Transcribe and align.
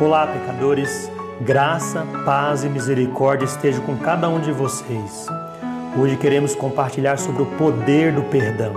Olá, 0.00 0.28
pecadores. 0.28 1.10
Graça, 1.40 2.06
paz 2.24 2.62
e 2.62 2.68
misericórdia 2.68 3.44
estejam 3.44 3.84
com 3.84 3.96
cada 3.96 4.28
um 4.28 4.38
de 4.38 4.52
vocês. 4.52 5.26
Hoje 5.98 6.16
queremos 6.16 6.54
compartilhar 6.54 7.18
sobre 7.18 7.42
o 7.42 7.46
poder 7.46 8.12
do 8.12 8.22
perdão. 8.22 8.74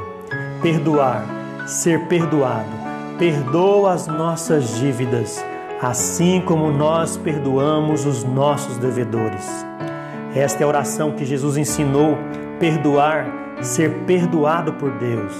Perdoar, 0.63 1.23
ser 1.67 2.07
perdoado. 2.07 2.71
Perdoa 3.19 3.93
as 3.93 4.07
nossas 4.07 4.79
dívidas, 4.79 5.45
assim 5.79 6.41
como 6.41 6.71
nós 6.71 7.17
perdoamos 7.17 8.03
os 8.03 8.23
nossos 8.23 8.79
devedores. 8.79 9.47
Esta 10.35 10.63
é 10.63 10.65
a 10.65 10.69
oração 10.69 11.11
que 11.11 11.23
Jesus 11.23 11.55
ensinou: 11.55 12.17
perdoar, 12.59 13.27
ser 13.61 13.91
perdoado 14.07 14.73
por 14.73 14.89
Deus. 14.93 15.35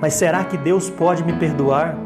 Mas 0.00 0.14
será 0.14 0.42
que 0.42 0.56
Deus 0.56 0.90
pode 0.90 1.22
me 1.22 1.34
perdoar? 1.34 1.96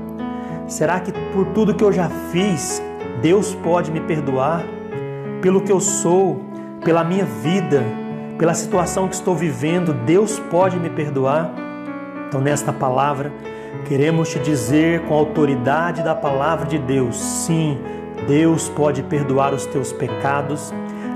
Será 0.66 1.00
que 1.00 1.11
por 1.32 1.46
tudo 1.54 1.75
que 1.75 1.82
eu 1.82 1.90
já 1.90 2.11
fiz, 2.30 2.82
Deus 3.21 3.55
pode 3.55 3.91
me 3.91 4.00
perdoar 4.00 4.64
pelo 5.43 5.61
que 5.61 5.72
eu 5.72 5.81
sou, 5.81 6.40
pela 6.85 7.03
minha 7.03 7.25
vida, 7.25 7.82
pela 8.39 8.54
situação 8.54 9.08
que 9.08 9.14
estou 9.14 9.35
vivendo. 9.35 9.93
Deus 9.93 10.39
pode 10.50 10.79
me 10.79 10.89
perdoar. 10.89 11.50
Então, 12.29 12.41
nesta 12.41 12.72
palavra, 12.72 13.32
queremos 13.86 14.29
te 14.29 14.39
dizer 14.39 15.03
com 15.03 15.14
a 15.14 15.18
autoridade 15.18 16.03
da 16.03 16.14
palavra 16.14 16.67
de 16.67 16.79
Deus: 16.79 17.17
sim, 17.17 17.79
Deus 18.29 18.68
pode 18.68 19.03
perdoar 19.03 19.53
os 19.53 19.66
teus 19.66 19.93
pecados, 19.93 20.72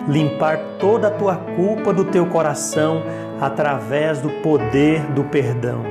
limpar 0.08 0.58
toda 0.80 1.06
a 1.06 1.10
tua 1.10 1.36
culpa 1.36 1.92
do 1.92 2.04
teu 2.04 2.26
coração 2.26 3.02
através 3.40 4.20
do 4.20 4.28
poder 4.42 5.02
do 5.12 5.22
perdão. 5.24 5.82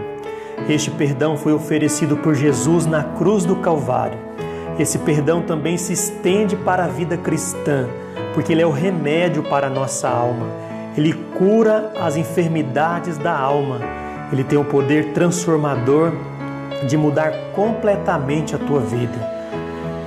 Este 0.68 0.92
perdão 0.92 1.38
foi 1.38 1.54
oferecido 1.54 2.18
por 2.18 2.36
Jesus 2.36 2.86
na 2.86 3.04
cruz 3.04 3.46
do 3.46 3.56
Calvário 3.56 4.32
esse 4.80 5.00
perdão 5.00 5.42
também 5.42 5.78
se 5.78 5.94
estende 5.94 6.56
para 6.56 6.86
a 6.86 6.88
vida 6.88 7.18
cristã, 7.18 7.88
porque 8.34 8.52
ele 8.52 8.62
é 8.62 8.66
o 8.66 8.72
remédio 8.72 9.44
para 9.44 9.68
a 9.68 9.70
nossa 9.70 10.10
alma. 10.10 10.48
Ele 10.98 11.14
cura 11.38 11.94
as 12.00 12.16
enfermidades 12.16 13.18
da 13.18 13.38
alma. 13.38 13.80
Ele 14.32 14.44
tem 14.44 14.58
o 14.58 14.66
poder 14.66 15.14
transformador 15.14 16.12
de 16.88 16.98
mudar 16.98 17.32
completamente 17.54 18.56
a 18.56 18.58
tua 18.58 18.80
vida. 18.80 19.18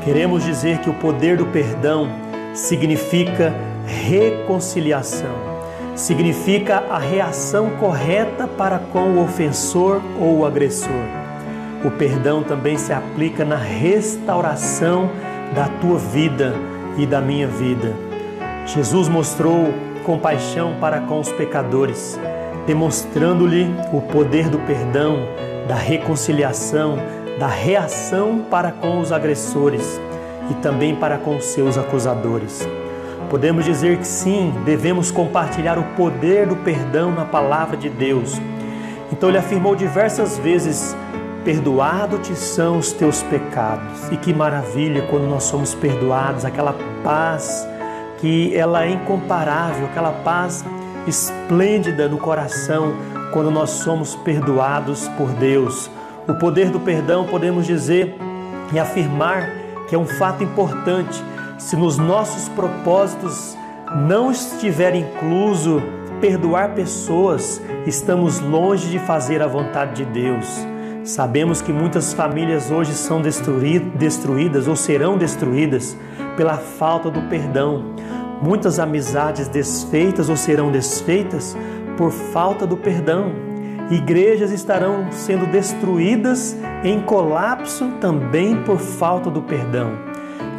Queremos 0.04 0.44
dizer 0.44 0.78
que 0.78 0.90
o 0.90 0.94
poder 0.94 1.36
do 1.36 1.46
perdão 1.46 2.08
significa 2.52 3.54
reconciliação, 3.86 5.34
significa 5.94 6.84
a 6.90 6.98
reação 6.98 7.70
correta 7.78 8.46
para 8.46 8.78
com 8.78 9.12
o 9.12 9.22
ofensor 9.22 10.02
ou 10.20 10.38
o 10.38 10.46
agressor. 10.46 11.13
O 11.84 11.90
perdão 11.90 12.42
também 12.42 12.78
se 12.78 12.94
aplica 12.94 13.44
na 13.44 13.56
restauração 13.56 15.10
da 15.54 15.68
tua 15.82 15.98
vida 15.98 16.54
e 16.96 17.04
da 17.04 17.20
minha 17.20 17.46
vida. 17.46 17.92
Jesus 18.64 19.06
mostrou 19.06 19.74
compaixão 20.02 20.76
para 20.80 21.00
com 21.00 21.20
os 21.20 21.30
pecadores, 21.30 22.18
demonstrando-lhe 22.66 23.68
o 23.92 24.00
poder 24.00 24.48
do 24.48 24.58
perdão, 24.60 25.28
da 25.68 25.74
reconciliação, 25.74 26.96
da 27.38 27.48
reação 27.48 28.46
para 28.50 28.72
com 28.72 29.00
os 29.00 29.12
agressores 29.12 30.00
e 30.50 30.54
também 30.54 30.96
para 30.96 31.18
com 31.18 31.36
os 31.36 31.44
seus 31.44 31.76
acusadores. 31.76 32.66
Podemos 33.28 33.64
dizer 33.64 33.98
que 33.98 34.06
sim, 34.06 34.54
devemos 34.64 35.10
compartilhar 35.10 35.78
o 35.78 35.84
poder 35.96 36.46
do 36.46 36.56
perdão 36.56 37.10
na 37.10 37.26
palavra 37.26 37.76
de 37.76 37.90
Deus. 37.90 38.40
Então 39.12 39.28
ele 39.28 39.38
afirmou 39.38 39.76
diversas 39.76 40.38
vezes 40.38 40.96
perdoado-te 41.44 42.34
são 42.34 42.78
os 42.78 42.92
teus 42.92 43.22
pecados. 43.24 44.08
E 44.10 44.16
que 44.16 44.32
maravilha 44.32 45.02
quando 45.02 45.28
nós 45.28 45.44
somos 45.44 45.74
perdoados, 45.74 46.44
aquela 46.44 46.74
paz 47.02 47.68
que 48.18 48.56
ela 48.56 48.84
é 48.84 48.90
incomparável, 48.90 49.86
aquela 49.86 50.10
paz 50.10 50.64
esplêndida 51.06 52.08
no 52.08 52.16
coração 52.16 52.94
quando 53.32 53.50
nós 53.50 53.70
somos 53.70 54.16
perdoados 54.16 55.08
por 55.08 55.28
Deus. 55.32 55.90
O 56.26 56.34
poder 56.34 56.70
do 56.70 56.80
perdão, 56.80 57.26
podemos 57.26 57.66
dizer 57.66 58.16
e 58.72 58.78
afirmar 58.78 59.50
que 59.88 59.94
é 59.94 59.98
um 59.98 60.06
fato 60.06 60.42
importante. 60.42 61.22
Se 61.58 61.76
nos 61.76 61.98
nossos 61.98 62.48
propósitos 62.48 63.56
não 63.94 64.30
estiver 64.30 64.94
incluso 64.94 65.82
perdoar 66.20 66.74
pessoas, 66.74 67.60
estamos 67.86 68.40
longe 68.40 68.88
de 68.88 68.98
fazer 68.98 69.42
a 69.42 69.46
vontade 69.46 70.04
de 70.04 70.04
Deus. 70.06 70.73
Sabemos 71.04 71.60
que 71.60 71.70
muitas 71.70 72.14
famílias 72.14 72.70
hoje 72.70 72.94
são 72.94 73.20
destruídas 73.20 74.66
ou 74.66 74.74
serão 74.74 75.18
destruídas 75.18 75.94
pela 76.34 76.56
falta 76.56 77.10
do 77.10 77.20
perdão. 77.28 77.94
Muitas 78.40 78.78
amizades 78.78 79.46
desfeitas 79.46 80.30
ou 80.30 80.36
serão 80.36 80.72
desfeitas 80.72 81.54
por 81.98 82.10
falta 82.10 82.66
do 82.66 82.74
perdão. 82.74 83.32
Igrejas 83.90 84.50
estarão 84.50 85.12
sendo 85.12 85.44
destruídas 85.46 86.56
em 86.82 86.98
colapso 87.02 87.86
também 88.00 88.62
por 88.62 88.78
falta 88.78 89.28
do 89.28 89.42
perdão. 89.42 89.92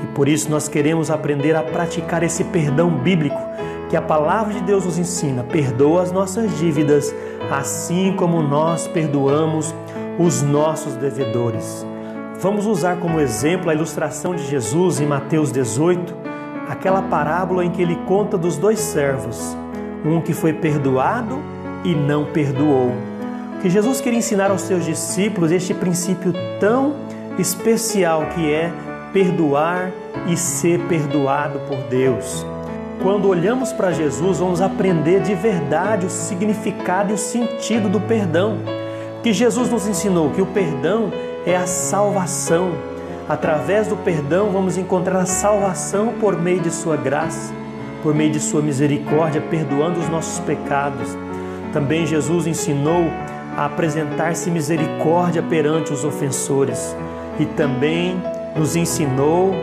E 0.04 0.08
por 0.14 0.28
isso 0.28 0.52
nós 0.52 0.68
queremos 0.68 1.10
aprender 1.10 1.56
a 1.56 1.64
praticar 1.64 2.22
esse 2.22 2.44
perdão 2.44 2.92
bíblico 2.92 3.42
que 3.90 3.98
a 3.98 4.02
palavra 4.02 4.54
de 4.54 4.62
Deus 4.62 4.86
nos 4.86 5.00
ensina. 5.00 5.44
Perdoa 5.44 6.04
as 6.04 6.12
nossas 6.12 6.56
dívidas, 6.60 7.16
assim 7.50 8.14
como 8.16 8.44
nós 8.44 8.88
perdoamos 8.88 9.74
os 10.18 10.42
nossos 10.42 10.96
devedores. 10.96 11.86
Vamos 12.40 12.66
usar 12.66 12.98
como 12.98 13.20
exemplo 13.20 13.70
a 13.70 13.74
ilustração 13.74 14.36
de 14.36 14.46
Jesus 14.46 15.00
em 15.00 15.06
Mateus 15.06 15.52
18, 15.52 16.14
aquela 16.68 17.02
parábola 17.02 17.66
em 17.66 17.70
que 17.70 17.82
ele 17.82 17.96
conta 18.08 18.38
dos 18.38 18.58
dois 18.58 18.80
servos, 18.80 19.56
um 20.06 20.22
que 20.22 20.34
foi 20.34 20.54
perdoado 20.54 21.40
e 21.84 21.96
não 21.96 22.26
perdoou. 22.26 22.92
Que 23.62 23.70
Jesus 23.70 24.02
queria 24.02 24.20
ensinar 24.20 24.52
aos 24.52 24.62
seus 24.62 24.86
discípulos 24.86 25.52
este 25.52 25.74
princípio 25.74 26.34
tão 26.60 26.96
especial 27.40 28.26
que 28.36 28.52
é 28.52 28.72
perdoar 29.12 29.92
e 30.28 30.36
ser 30.36 30.80
perdoado 30.88 31.60
por 31.68 31.78
Deus. 31.90 32.46
Quando 33.02 33.28
olhamos 33.28 33.72
para 33.72 33.92
Jesus, 33.92 34.40
vamos 34.40 34.62
aprender 34.62 35.22
de 35.22 35.34
verdade 35.36 36.06
o 36.06 36.10
significado 36.10 37.12
e 37.12 37.14
o 37.14 37.18
sentido 37.18 37.90
do 37.90 38.00
perdão 38.00 38.58
que 39.26 39.34
Jesus 39.34 39.72
nos 39.72 39.88
ensinou 39.88 40.30
que 40.30 40.40
o 40.40 40.46
perdão 40.46 41.12
é 41.48 41.56
a 41.56 41.66
salvação. 41.66 42.74
Através 43.28 43.88
do 43.88 43.98
perdão 43.98 44.52
vamos 44.52 44.78
encontrar 44.78 45.18
a 45.18 45.26
salvação 45.26 46.14
por 46.22 46.40
meio 46.40 46.60
de 46.60 46.70
sua 46.70 46.96
graça, 46.96 47.52
por 48.04 48.14
meio 48.14 48.30
de 48.30 48.40
sua 48.40 48.62
misericórdia, 48.62 49.42
perdoando 49.42 50.00
os 50.00 50.08
nossos 50.10 50.40
pecados. 50.42 51.18
Também 51.74 52.06
Jesus 52.06 52.46
ensinou 52.46 53.10
a 53.58 53.66
apresentar-se 53.66 54.52
misericórdia 54.52 55.42
perante 55.42 55.92
os 55.92 56.06
ofensores 56.06 56.96
e 57.40 57.48
também 57.48 58.22
nos 58.56 58.76
ensinou 58.76 59.56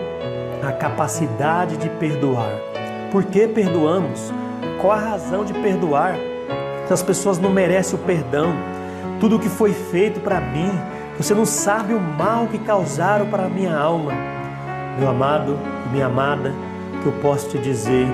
a 0.60 0.72
capacidade 0.72 1.76
de 1.76 1.88
perdoar. 1.88 2.50
Por 3.12 3.22
que 3.22 3.46
perdoamos? 3.46 4.32
Qual 4.80 4.92
a 4.92 4.98
razão 4.98 5.44
de 5.44 5.52
perdoar? 5.52 6.16
Se 6.88 6.92
as 6.92 7.02
pessoas 7.04 7.38
não 7.38 7.50
merecem 7.50 7.96
o 7.96 8.02
perdão, 8.02 8.52
tudo 9.22 9.36
o 9.36 9.38
que 9.38 9.48
foi 9.48 9.72
feito 9.72 10.18
para 10.18 10.40
mim. 10.40 10.68
Você 11.16 11.32
não 11.32 11.46
sabe 11.46 11.94
o 11.94 12.00
mal 12.00 12.48
que 12.48 12.58
causaram 12.58 13.26
para 13.26 13.44
a 13.44 13.48
minha 13.48 13.72
alma. 13.72 14.10
Meu 14.98 15.08
amado 15.08 15.56
e 15.86 15.90
minha 15.90 16.06
amada, 16.06 16.52
que 17.00 17.06
eu 17.06 17.12
posso 17.22 17.48
te 17.50 17.58
dizer 17.58 18.08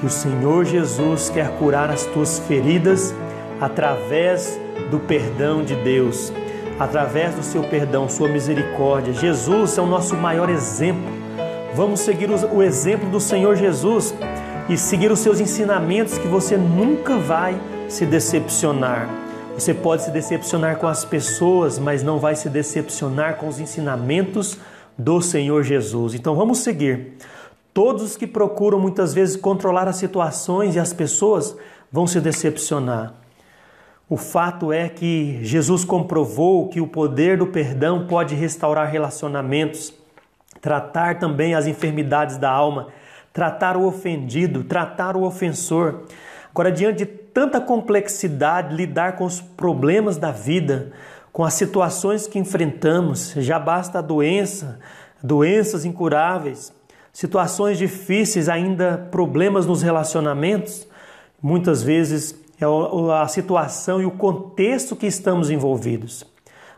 que 0.00 0.04
o 0.04 0.10
Senhor 0.10 0.64
Jesus 0.64 1.30
quer 1.30 1.48
curar 1.58 1.92
as 1.92 2.06
tuas 2.06 2.40
feridas 2.40 3.14
através 3.60 4.58
do 4.90 4.98
perdão 4.98 5.62
de 5.62 5.76
Deus, 5.76 6.32
através 6.76 7.36
do 7.36 7.42
seu 7.44 7.62
perdão, 7.62 8.08
sua 8.08 8.26
misericórdia. 8.26 9.14
Jesus 9.14 9.78
é 9.78 9.80
o 9.80 9.86
nosso 9.86 10.16
maior 10.16 10.50
exemplo. 10.50 11.08
Vamos 11.72 12.00
seguir 12.00 12.28
o 12.28 12.60
exemplo 12.64 13.08
do 13.08 13.20
Senhor 13.20 13.54
Jesus 13.54 14.12
e 14.68 14.76
seguir 14.76 15.12
os 15.12 15.20
seus 15.20 15.38
ensinamentos 15.38 16.18
que 16.18 16.26
você 16.26 16.56
nunca 16.56 17.16
vai 17.16 17.54
se 17.88 18.04
decepcionar. 18.04 19.21
Você 19.54 19.74
pode 19.74 20.02
se 20.02 20.10
decepcionar 20.10 20.78
com 20.78 20.88
as 20.88 21.04
pessoas, 21.04 21.78
mas 21.78 22.02
não 22.02 22.18
vai 22.18 22.34
se 22.34 22.48
decepcionar 22.48 23.36
com 23.36 23.46
os 23.46 23.60
ensinamentos 23.60 24.58
do 24.98 25.20
Senhor 25.20 25.62
Jesus. 25.62 26.14
Então 26.14 26.34
vamos 26.34 26.58
seguir. 26.58 27.12
Todos 27.72 28.02
os 28.02 28.16
que 28.16 28.26
procuram 28.26 28.80
muitas 28.80 29.14
vezes 29.14 29.36
controlar 29.36 29.86
as 29.86 29.96
situações 29.96 30.74
e 30.74 30.80
as 30.80 30.92
pessoas 30.92 31.56
vão 31.90 32.06
se 32.06 32.20
decepcionar. 32.20 33.14
O 34.08 34.16
fato 34.16 34.72
é 34.72 34.88
que 34.88 35.38
Jesus 35.42 35.84
comprovou 35.84 36.68
que 36.68 36.80
o 36.80 36.86
poder 36.86 37.38
do 37.38 37.46
perdão 37.46 38.06
pode 38.06 38.34
restaurar 38.34 38.90
relacionamentos, 38.90 39.92
tratar 40.60 41.18
também 41.18 41.54
as 41.54 41.66
enfermidades 41.66 42.36
da 42.36 42.50
alma, 42.50 42.88
tratar 43.32 43.76
o 43.76 43.86
ofendido, 43.86 44.64
tratar 44.64 45.16
o 45.16 45.22
ofensor. 45.22 46.02
Agora, 46.50 46.70
diante 46.70 47.04
de 47.04 47.21
tanta 47.32 47.60
complexidade, 47.60 48.74
lidar 48.74 49.16
com 49.16 49.24
os 49.24 49.40
problemas 49.40 50.16
da 50.16 50.30
vida, 50.30 50.92
com 51.32 51.44
as 51.44 51.54
situações 51.54 52.26
que 52.26 52.38
enfrentamos, 52.38 53.32
já 53.38 53.58
basta 53.58 53.98
a 53.98 54.02
doença, 54.02 54.78
doenças 55.22 55.84
incuráveis, 55.84 56.72
situações 57.12 57.78
difíceis, 57.78 58.48
ainda 58.48 59.08
problemas 59.10 59.66
nos 59.66 59.82
relacionamentos, 59.82 60.86
muitas 61.42 61.82
vezes 61.82 62.34
é 62.60 62.64
a 63.14 63.26
situação 63.26 64.00
e 64.00 64.06
o 64.06 64.10
contexto 64.10 64.94
que 64.94 65.06
estamos 65.06 65.50
envolvidos. 65.50 66.24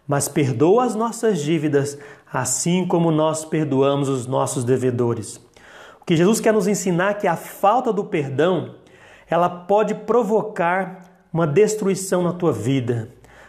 Mas 0.07 0.29
perdoa 0.29 0.85
as 0.85 0.95
nossas 0.95 1.41
dívidas, 1.41 1.99
assim 2.33 2.87
como 2.87 3.11
nós 3.11 3.45
perdoamos 3.45 4.09
os 4.09 4.27
nossos 4.27 4.65
devedores. 4.65 5.41
O 6.01 6.05
que 6.07 6.17
Jesus 6.17 6.41
quer 6.41 6.53
nos 6.53 6.67
ensinar 6.67 7.11
é 7.11 7.15
que 7.15 7.27
a 7.27 7.37
falta 7.37 7.93
do 7.93 8.05
perdão, 8.05 8.75
ela 9.35 9.49
pode 9.49 9.97
provocar 9.97 11.03
uma 11.33 11.45
destruição 11.45 12.23
na 12.23 12.33
tua 12.33 12.53
vida. 12.53 13.09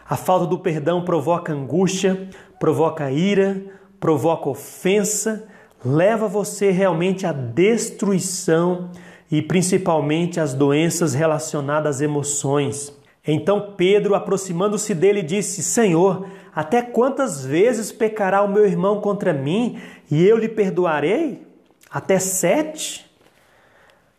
A 0.10 0.16
falta 0.16 0.48
do 0.48 0.58
perdão 0.58 1.06
provoca 1.06 1.54
angústia, 1.54 2.28
provoca 2.60 3.12
ira, 3.12 3.62
provoca 4.00 4.50
ofensa, 4.50 5.48
leva 5.86 6.28
você 6.28 6.72
realmente 6.72 7.28
à 7.28 7.32
destruição 7.32 8.90
e 9.32 9.44
principalmente 9.44 10.40
às 10.40 10.56
doenças 10.56 11.14
relacionadas 11.14 11.98
às 11.98 12.02
emoções. 12.02 12.92
Então 13.24 13.74
Pedro, 13.78 14.16
aproximando-se 14.16 14.96
dele, 14.96 15.22
disse: 15.22 15.62
Senhor, 15.62 16.26
até 16.56 16.82
quantas 16.82 17.46
vezes 17.46 17.92
pecará 17.92 18.42
o 18.42 18.52
meu 18.52 18.66
irmão 18.66 19.00
contra 19.02 19.32
mim 19.32 19.80
e 20.10 20.26
eu 20.26 20.36
lhe 20.36 20.50
perdoarei? 20.50 21.46
Até 21.92 22.18
sete? 22.18 23.05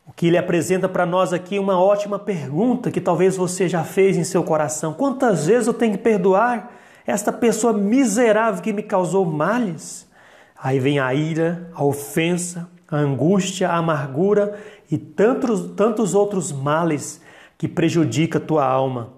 O 0.07 0.13
que 0.13 0.29
ele 0.29 0.39
apresenta 0.39 0.89
para 0.89 1.05
nós 1.05 1.33
aqui 1.33 1.57
é 1.57 1.61
uma 1.61 1.81
ótima 1.81 2.17
pergunta 2.17 2.93
que 2.93 3.01
talvez 3.01 3.37
você 3.37 3.69
já 3.69 3.83
fez 3.83 4.17
em 4.17 4.23
seu 4.23 4.45
coração: 4.45 4.95
quantas 4.95 5.47
vezes 5.47 5.67
eu 5.67 5.75
tenho 5.75 5.93
que 5.93 6.03
perdoar 6.03 6.71
esta 7.05 7.33
pessoa 7.33 7.73
miserável 7.73 8.63
que 8.63 8.73
me 8.73 8.85
causou 8.85 9.25
males? 9.25 10.07
Aí 10.57 10.79
vem 10.79 11.01
a 11.01 11.13
ira, 11.13 11.69
a 11.75 11.85
ofensa, 11.85 12.69
a 12.89 12.97
angústia, 12.97 13.69
a 13.69 13.77
amargura 13.77 14.57
e 14.91 14.97
tantos, 14.97 15.73
tantos 15.75 16.15
outros 16.15 16.53
males 16.53 17.21
que 17.59 17.67
prejudicam 17.67 18.41
a 18.41 18.45
tua 18.45 18.65
alma. 18.65 19.13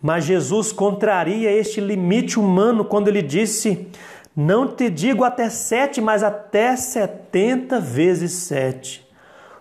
Mas 0.00 0.24
Jesus 0.24 0.70
contraria 0.70 1.50
este 1.50 1.80
limite 1.80 2.38
humano 2.38 2.84
quando 2.84 3.08
ele 3.08 3.22
disse: 3.22 3.88
Não 4.36 4.68
te 4.68 4.88
digo 4.88 5.24
até 5.24 5.50
sete, 5.50 6.00
mas 6.00 6.22
até 6.22 6.76
setenta 6.76 7.80
vezes 7.80 8.30
sete. 8.32 9.07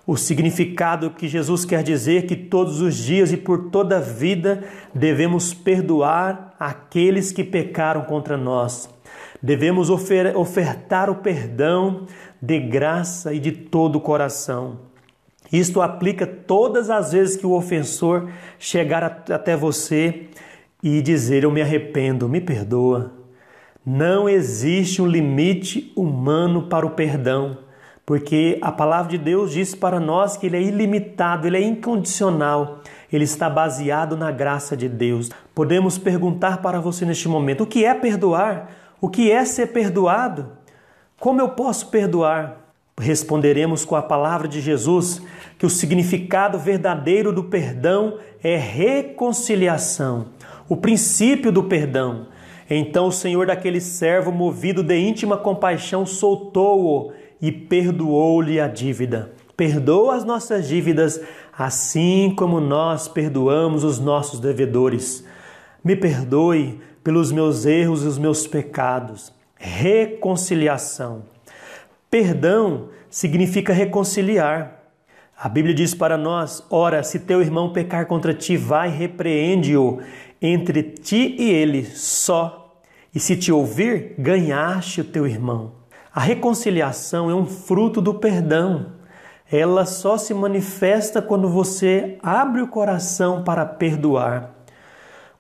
O 0.08 0.16
significado 0.16 1.10
que 1.10 1.28
Jesus 1.28 1.66
quer 1.66 1.84
dizer 1.84 2.26
que 2.26 2.36
todos 2.38 2.80
os 2.80 2.96
dias 2.96 3.34
e 3.34 3.36
por 3.36 3.70
toda 3.70 3.98
a 3.98 4.00
vida 4.00 4.64
devemos 4.96 5.54
perdoar 5.54 6.56
aqueles 6.58 7.34
que 7.34 7.44
pecaram 7.44 8.04
contra 8.04 8.38
nós. 8.38 8.90
Devemos 9.44 9.90
ofertar 9.90 11.10
o 11.10 11.16
perdão 11.16 12.08
de 12.42 12.58
graça 12.58 13.34
e 13.34 13.40
de 13.40 13.52
todo 13.52 13.98
o 13.98 14.02
coração. 14.02 14.80
Isto 15.52 15.82
aplica 15.82 16.26
todas 16.26 16.90
as 16.90 17.12
vezes 17.12 17.36
que 17.36 17.46
o 17.46 17.52
ofensor 17.52 18.30
chegar 18.58 19.04
até 19.04 19.58
você 19.58 20.28
e 20.82 21.02
dizer: 21.02 21.44
Eu 21.44 21.52
me 21.52 21.62
arrependo, 21.62 22.30
me 22.30 22.40
perdoa. 22.40 23.12
Não 23.86 24.28
existe 24.28 25.02
um 25.02 25.08
limite 25.08 25.92
humano 25.96 26.68
para 26.70 26.86
o 26.86 26.92
perdão, 26.92 27.58
porque 28.08 28.58
a 28.62 28.72
palavra 28.72 29.12
de 29.12 29.18
Deus 29.18 29.52
diz 29.52 29.76
para 29.76 30.00
nós 30.00 30.38
que 30.38 30.46
ele 30.46 30.56
é 30.56 30.62
ilimitado, 30.62 31.46
ele 31.46 31.58
é 31.58 31.62
incondicional, 31.62 32.80
ele 33.12 33.26
está 33.26 33.50
baseado 33.50 34.16
na 34.16 34.32
graça 34.32 34.78
de 34.78 34.88
Deus. 34.88 35.30
Podemos 35.54 35.98
perguntar 35.98 36.62
para 36.62 36.80
você 36.80 37.04
neste 37.04 37.28
momento: 37.28 37.66
o 37.66 37.68
que 37.68 37.84
é 37.84 37.94
perdoar? 37.94 38.72
O 39.02 39.10
que 39.10 39.30
é 39.30 39.44
ser 39.44 39.68
perdoado? 39.68 40.54
Como 41.20 41.42
eu 41.42 41.50
posso 41.50 41.88
perdoar? 41.88 42.72
Responderemos 42.98 43.84
com 43.84 43.98
a 43.98 44.02
palavra 44.02 44.48
de 44.48 44.62
Jesus 44.62 45.22
que 45.60 45.66
o 45.66 45.70
significado 45.70 46.58
verdadeiro 46.58 47.34
do 47.34 47.44
perdão 47.44 48.20
é 48.42 48.56
reconciliação, 48.56 50.28
o 50.70 50.78
princípio 50.78 51.52
do 51.52 51.66
perdão. 51.66 52.28
Então 52.70 53.08
o 53.08 53.12
Senhor 53.12 53.48
daquele 53.48 53.82
servo, 53.82 54.32
movido 54.32 54.82
de 54.82 54.98
íntima 54.98 55.38
compaixão, 55.38 56.06
soltou-o 56.06 57.12
e 57.42 57.52
perdoou-lhe 57.52 58.60
a 58.60 58.68
dívida. 58.68 59.32
Perdoa 59.56 60.16
as 60.16 60.24
nossas 60.24 60.68
dívidas, 60.68 61.20
assim 61.58 62.34
como 62.36 62.60
nós 62.60 63.08
perdoamos 63.08 63.84
os 63.84 64.00
nossos 64.00 64.40
devedores. 64.40 65.26
Me 65.84 65.96
perdoe 65.96 66.80
pelos 67.04 67.32
meus 67.32 67.66
erros 67.66 68.04
e 68.04 68.08
os 68.08 68.18
meus 68.18 68.46
pecados. 68.46 69.34
Reconciliação. 69.56 71.24
Perdão 72.10 72.90
significa 73.10 73.74
reconciliar. 73.74 74.84
A 75.40 75.48
Bíblia 75.48 75.74
diz 75.74 75.94
para 75.94 76.18
nós: 76.18 76.64
ora, 76.70 77.02
se 77.04 77.20
teu 77.20 77.42
irmão 77.42 77.72
pecar 77.72 78.06
contra 78.06 78.34
ti, 78.34 78.58
vai 78.58 78.90
repreende-o 78.90 80.00
entre 80.42 80.84
ti 80.84 81.36
e 81.40 81.50
ele 81.50 81.86
só. 81.86 82.82
E 83.14 83.20
se 83.20 83.36
te 83.36 83.52
ouvir, 83.52 84.14
ganhaste 84.20 85.02
o 85.02 85.04
teu 85.04 85.26
irmão. 85.26 85.77
A 86.18 86.20
reconciliação 86.20 87.30
é 87.30 87.36
um 87.36 87.46
fruto 87.46 88.02
do 88.02 88.16
perdão. 88.16 88.88
Ela 89.52 89.86
só 89.86 90.18
se 90.18 90.34
manifesta 90.34 91.22
quando 91.22 91.48
você 91.48 92.18
abre 92.24 92.60
o 92.60 92.68
coração 92.68 93.44
para 93.44 93.64
perdoar. 93.68 94.50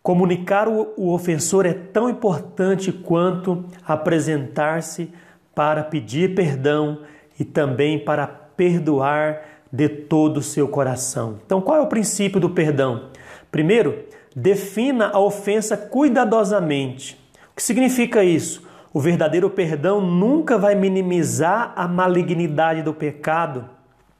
Comunicar 0.04 0.68
o 0.68 1.10
ofensor 1.12 1.66
é 1.66 1.74
tão 1.74 2.08
importante 2.08 2.92
quanto 2.92 3.66
apresentar-se 3.84 5.12
para 5.56 5.84
pedir 5.84 6.36
perdão 6.36 7.00
e 7.40 7.44
também 7.44 7.98
para 7.98 8.28
perdoar 8.28 9.42
de 9.74 9.90
todo 9.90 10.38
o 10.38 10.44
seu 10.44 10.68
coração. 10.68 11.40
Então, 11.44 11.60
qual 11.60 11.80
é 11.80 11.82
o 11.82 11.88
princípio 11.88 12.40
do 12.40 12.52
perdão? 12.52 13.10
Primeiro, 13.52 14.06
defina 14.36 15.10
a 15.12 15.20
ofensa 15.20 15.76
cuidadosamente. 15.76 17.20
O 17.52 17.56
que 17.56 17.64
significa 17.64 18.24
isso? 18.24 18.67
O 18.98 19.00
verdadeiro 19.00 19.48
perdão 19.48 20.02
nunca 20.02 20.58
vai 20.58 20.74
minimizar 20.74 21.72
a 21.76 21.88
malignidade 21.88 22.82
do 22.82 22.96
pecado. 22.96 23.70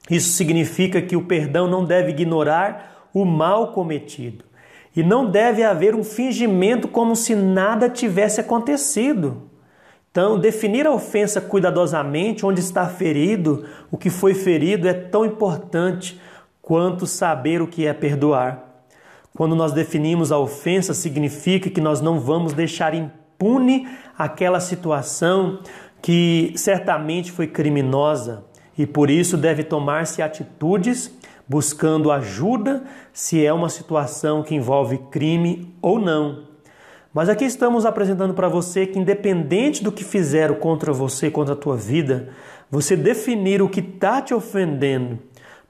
Isso 0.08 0.30
significa 0.34 1.02
que 1.02 1.16
o 1.16 1.24
perdão 1.24 1.68
não 1.68 1.84
deve 1.84 2.12
ignorar 2.12 3.10
o 3.12 3.26
mal 3.26 3.72
cometido. 3.72 4.46
E 4.96 5.02
não 5.02 5.32
deve 5.32 5.64
haver 5.64 5.96
um 5.96 6.04
fingimento 6.04 6.88
como 6.88 7.16
se 7.16 7.34
nada 7.34 7.90
tivesse 7.90 8.40
acontecido. 8.40 9.50
Então, 10.12 10.38
definir 10.38 10.86
a 10.86 10.92
ofensa 10.92 11.42
cuidadosamente, 11.42 12.46
onde 12.46 12.60
está 12.60 12.86
ferido, 12.86 13.66
o 13.90 13.98
que 13.98 14.12
foi 14.12 14.36
ferido, 14.36 14.88
é 14.88 14.94
tão 14.94 15.26
importante 15.26 16.22
quanto 16.62 17.08
saber 17.08 17.64
o 17.64 17.68
que 17.68 17.88
é 17.88 17.94
perdoar. 17.96 18.84
Quando 19.36 19.56
nós 19.56 19.72
definimos 19.72 20.32
a 20.32 20.38
ofensa, 20.38 20.94
significa 20.94 21.68
que 21.68 21.82
nós 21.82 22.00
não 22.00 22.20
vamos 22.20 22.54
deixar 22.54 22.94
impune 22.94 23.26
aquela 24.18 24.60
situação 24.60 25.60
que 26.02 26.54
certamente 26.56 27.32
foi 27.32 27.48
criminosa 27.48 28.44
e 28.78 28.86
por 28.86 29.10
isso 29.10 29.38
deve 29.38 29.64
tomar-se 29.64 30.22
atitudes 30.22 31.12
buscando 31.48 32.12
ajuda 32.12 32.84
se 33.14 33.46
é 33.46 33.54
uma 33.54 33.70
situação 33.70 34.44
que 34.44 34.54
envolve 34.54 34.98
crime 35.10 35.74
ou 35.82 36.00
não. 36.00 36.46
Mas 37.14 37.30
aqui 37.30 37.46
estamos 37.46 37.86
apresentando 37.86 38.34
para 38.34 38.50
você 38.50 38.86
que, 38.86 39.00
independente 39.00 39.84
do 39.84 39.92
que 39.92 40.04
fizeram 40.04 40.56
contra 40.56 40.92
você, 40.92 41.32
contra 41.32 41.54
a 41.54 41.58
tua 41.58 41.76
vida, 41.76 42.30
você 42.70 42.96
definir 42.96 43.62
o 43.62 43.70
que 43.70 43.80
está 43.80 44.22
te 44.22 44.34
ofendendo, 44.34 45.18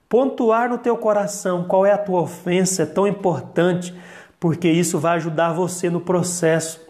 pontuar 0.10 0.68
no 0.68 0.78
teu 0.78 0.98
coração 0.98 1.64
qual 1.64 1.86
é 1.86 1.92
a 1.92 1.98
tua 1.98 2.22
ofensa 2.22 2.84
é 2.84 2.86
tão 2.86 3.08
importante, 3.08 3.94
porque 4.40 4.68
isso 4.68 5.00
vai 5.00 5.16
ajudar 5.16 5.54
você 5.54 5.90
no 5.90 6.02
processo 6.02 6.87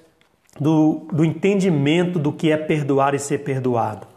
do, 0.60 1.08
do 1.12 1.24
entendimento 1.24 2.18
do 2.20 2.32
que 2.32 2.52
é 2.52 2.58
perdoar 2.58 3.14
e 3.14 3.20
ser 3.20 3.40
perdoado. 3.40 4.08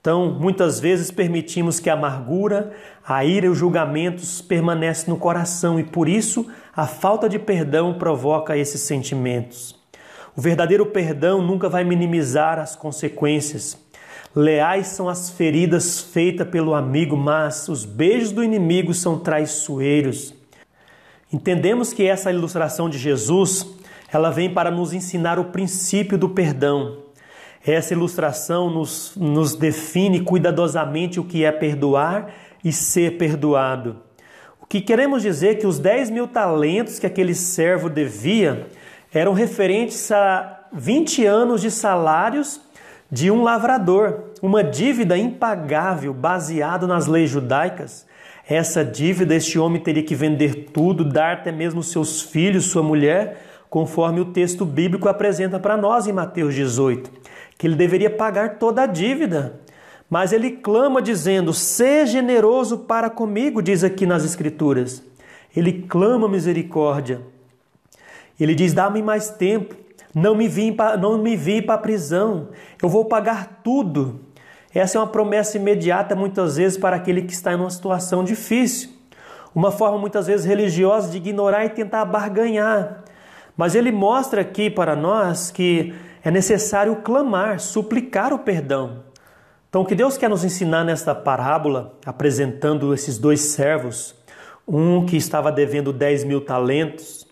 Então, 0.00 0.32
muitas 0.32 0.80
vezes 0.80 1.12
permitimos 1.12 1.78
que 1.78 1.88
a 1.88 1.92
amargura, 1.92 2.72
a 3.06 3.24
ira 3.24 3.46
e 3.46 3.48
os 3.48 3.58
julgamentos 3.58 4.42
permanecem 4.42 5.08
no 5.08 5.16
coração 5.18 5.78
e 5.78 5.84
por 5.84 6.08
isso 6.08 6.46
a 6.74 6.88
falta 6.88 7.28
de 7.28 7.38
perdão 7.38 7.94
provoca 7.94 8.56
esses 8.56 8.80
sentimentos. 8.80 9.80
O 10.34 10.40
verdadeiro 10.40 10.86
perdão 10.86 11.40
nunca 11.40 11.68
vai 11.68 11.84
minimizar 11.84 12.58
as 12.58 12.74
consequências. 12.74 13.78
Leais 14.34 14.88
são 14.88 15.08
as 15.08 15.30
feridas 15.30 16.00
feitas 16.00 16.48
pelo 16.48 16.74
amigo, 16.74 17.16
mas 17.16 17.68
os 17.68 17.84
beijos 17.84 18.32
do 18.32 18.42
inimigo 18.42 18.94
são 18.94 19.18
traiçoeiros. 19.18 20.34
Entendemos 21.32 21.92
que 21.92 22.06
essa 22.06 22.32
ilustração 22.32 22.90
de 22.90 22.98
Jesus, 22.98 23.66
ela 24.12 24.30
vem 24.30 24.52
para 24.52 24.70
nos 24.70 24.92
ensinar 24.92 25.38
o 25.38 25.46
princípio 25.46 26.18
do 26.18 26.28
perdão. 26.28 26.98
Essa 27.64 27.94
ilustração 27.94 28.68
nos, 28.68 29.14
nos 29.16 29.54
define 29.54 30.20
cuidadosamente 30.20 31.18
o 31.18 31.24
que 31.24 31.44
é 31.44 31.52
perdoar 31.52 32.32
e 32.62 32.72
ser 32.72 33.16
perdoado. 33.16 33.96
O 34.60 34.66
que 34.66 34.80
queremos 34.80 35.22
dizer 35.22 35.58
que 35.58 35.66
os 35.66 35.78
10 35.78 36.10
mil 36.10 36.28
talentos 36.28 36.98
que 36.98 37.06
aquele 37.06 37.34
servo 37.34 37.88
devia 37.88 38.66
eram 39.14 39.32
referentes 39.32 40.10
a 40.10 40.66
20 40.72 41.24
anos 41.24 41.60
de 41.60 41.70
salários 41.70 42.60
de 43.10 43.30
um 43.30 43.42
lavrador, 43.42 44.32
uma 44.40 44.64
dívida 44.64 45.18
impagável 45.18 46.14
baseado 46.14 46.86
nas 46.86 47.06
leis 47.06 47.30
judaicas. 47.30 48.06
Essa 48.48 48.84
dívida, 48.84 49.34
este 49.34 49.58
homem 49.58 49.80
teria 49.80 50.02
que 50.02 50.14
vender 50.14 50.70
tudo, 50.72 51.04
dar 51.04 51.34
até 51.34 51.52
mesmo 51.52 51.82
seus 51.82 52.22
filhos, 52.22 52.64
sua 52.64 52.82
mulher, 52.82 53.51
conforme 53.72 54.20
o 54.20 54.26
texto 54.26 54.66
bíblico 54.66 55.08
apresenta 55.08 55.58
para 55.58 55.78
nós 55.78 56.06
em 56.06 56.12
Mateus 56.12 56.54
18, 56.54 57.10
que 57.56 57.66
ele 57.66 57.74
deveria 57.74 58.10
pagar 58.10 58.58
toda 58.58 58.82
a 58.82 58.86
dívida. 58.86 59.60
Mas 60.10 60.30
ele 60.30 60.50
clama 60.50 61.00
dizendo: 61.00 61.54
"Seja 61.54 62.12
generoso 62.12 62.80
para 62.80 63.08
comigo", 63.08 63.62
diz 63.62 63.82
aqui 63.82 64.04
nas 64.04 64.26
escrituras. 64.26 65.02
Ele 65.56 65.72
clama 65.88 66.28
misericórdia. 66.28 67.22
Ele 68.38 68.54
diz: 68.54 68.74
"Dá-me 68.74 69.02
mais 69.02 69.30
tempo, 69.30 69.74
não 70.14 70.34
me 70.34 70.48
vi 70.48 70.76
não 71.00 71.16
me 71.16 71.34
vi 71.34 71.62
para 71.62 71.76
a 71.76 71.78
prisão. 71.78 72.48
Eu 72.82 72.90
vou 72.90 73.06
pagar 73.06 73.62
tudo." 73.64 74.20
Essa 74.74 74.98
é 74.98 75.00
uma 75.00 75.06
promessa 75.06 75.56
imediata 75.56 76.14
muitas 76.14 76.56
vezes 76.56 76.76
para 76.76 76.96
aquele 76.96 77.22
que 77.22 77.32
está 77.32 77.54
em 77.54 77.56
uma 77.56 77.70
situação 77.70 78.22
difícil. 78.22 78.90
Uma 79.54 79.70
forma 79.70 79.96
muitas 79.96 80.26
vezes 80.26 80.44
religiosa 80.44 81.10
de 81.10 81.16
ignorar 81.16 81.64
e 81.64 81.70
tentar 81.70 82.04
barganhar. 82.04 83.02
Mas 83.56 83.74
ele 83.74 83.92
mostra 83.92 84.40
aqui 84.40 84.70
para 84.70 84.96
nós 84.96 85.50
que 85.50 85.94
é 86.24 86.30
necessário 86.30 86.96
clamar, 86.96 87.60
suplicar 87.60 88.32
o 88.32 88.38
perdão. 88.38 89.02
Então, 89.68 89.82
o 89.82 89.86
que 89.86 89.94
Deus 89.94 90.18
quer 90.18 90.28
nos 90.28 90.44
ensinar 90.44 90.84
nesta 90.84 91.14
parábola, 91.14 91.94
apresentando 92.04 92.92
esses 92.92 93.18
dois 93.18 93.40
servos, 93.40 94.14
um 94.68 95.06
que 95.06 95.16
estava 95.16 95.50
devendo 95.50 95.92
10 95.92 96.24
mil 96.24 96.40
talentos 96.40 97.26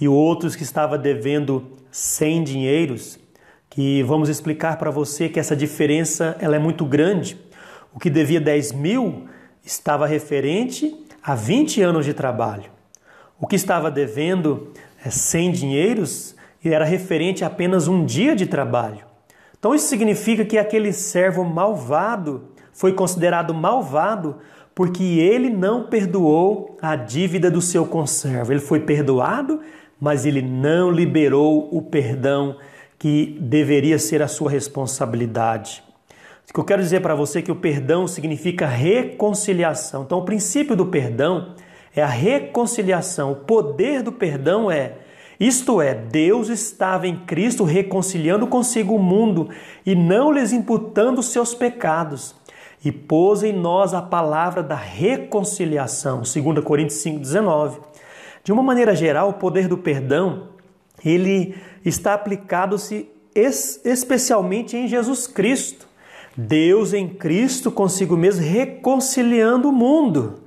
e 0.00 0.08
o 0.08 0.12
outro 0.12 0.50
que 0.50 0.62
estava 0.62 0.98
devendo 0.98 1.70
100 1.90 2.44
dinheiros, 2.44 3.18
que 3.68 4.02
vamos 4.02 4.28
explicar 4.28 4.78
para 4.78 4.90
você 4.90 5.28
que 5.28 5.38
essa 5.38 5.54
diferença 5.54 6.36
ela 6.40 6.56
é 6.56 6.58
muito 6.58 6.84
grande. 6.84 7.38
O 7.94 7.98
que 7.98 8.10
devia 8.10 8.40
10 8.40 8.72
mil 8.72 9.28
estava 9.64 10.06
referente 10.06 10.94
a 11.22 11.34
20 11.34 11.82
anos 11.82 12.04
de 12.04 12.14
trabalho. 12.14 12.70
O 13.42 13.46
que 13.48 13.56
estava 13.56 13.90
devendo 13.90 14.68
100 15.04 15.48
é, 15.48 15.50
dinheiros 15.50 16.36
era 16.64 16.84
referente 16.84 17.42
a 17.42 17.48
apenas 17.48 17.88
um 17.88 18.04
dia 18.04 18.36
de 18.36 18.46
trabalho. 18.46 19.00
Então 19.58 19.74
isso 19.74 19.88
significa 19.88 20.44
que 20.44 20.56
aquele 20.56 20.92
servo 20.92 21.42
malvado 21.42 22.44
foi 22.72 22.92
considerado 22.92 23.52
malvado 23.52 24.36
porque 24.76 25.02
ele 25.02 25.50
não 25.50 25.88
perdoou 25.88 26.78
a 26.80 26.94
dívida 26.94 27.50
do 27.50 27.60
seu 27.60 27.84
conservo. 27.84 28.52
Ele 28.52 28.60
foi 28.60 28.78
perdoado, 28.78 29.60
mas 30.00 30.24
ele 30.24 30.40
não 30.40 30.88
liberou 30.88 31.68
o 31.76 31.82
perdão 31.82 32.56
que 32.96 33.36
deveria 33.40 33.98
ser 33.98 34.22
a 34.22 34.28
sua 34.28 34.52
responsabilidade. 34.52 35.82
O 36.48 36.54
que 36.54 36.60
eu 36.60 36.64
quero 36.64 36.82
dizer 36.82 37.00
para 37.00 37.16
você 37.16 37.40
é 37.40 37.42
que 37.42 37.50
o 37.50 37.56
perdão 37.56 38.06
significa 38.06 38.66
reconciliação. 38.68 40.04
Então, 40.04 40.18
o 40.18 40.24
princípio 40.24 40.76
do 40.76 40.86
perdão 40.86 41.56
é 41.94 42.02
a 42.02 42.06
reconciliação. 42.06 43.32
O 43.32 43.36
poder 43.36 44.02
do 44.02 44.12
perdão 44.12 44.70
é, 44.70 44.94
isto 45.38 45.80
é, 45.80 45.94
Deus 45.94 46.48
estava 46.48 47.06
em 47.08 47.16
Cristo 47.16 47.64
reconciliando 47.64 48.46
consigo 48.46 48.94
o 48.94 48.98
mundo 48.98 49.48
e 49.84 49.94
não 49.94 50.30
lhes 50.30 50.52
imputando 50.52 51.22
seus 51.22 51.54
pecados. 51.54 52.34
E 52.84 52.90
pôs 52.90 53.42
em 53.42 53.52
nós 53.52 53.94
a 53.94 54.02
palavra 54.02 54.62
da 54.62 54.74
reconciliação, 54.74 56.22
2 56.22 56.64
Coríntios 56.64 57.02
5,19. 57.02 57.78
De 58.44 58.52
uma 58.52 58.62
maneira 58.62 58.94
geral, 58.94 59.30
o 59.30 59.34
poder 59.34 59.68
do 59.68 59.78
perdão, 59.78 60.48
ele 61.04 61.54
está 61.84 62.14
aplicado-se 62.14 63.08
especialmente 63.34 64.76
em 64.76 64.88
Jesus 64.88 65.26
Cristo. 65.26 65.88
Deus 66.36 66.92
em 66.92 67.08
Cristo 67.08 67.70
consigo 67.70 68.16
mesmo 68.16 68.44
reconciliando 68.44 69.68
o 69.68 69.72
mundo. 69.72 70.42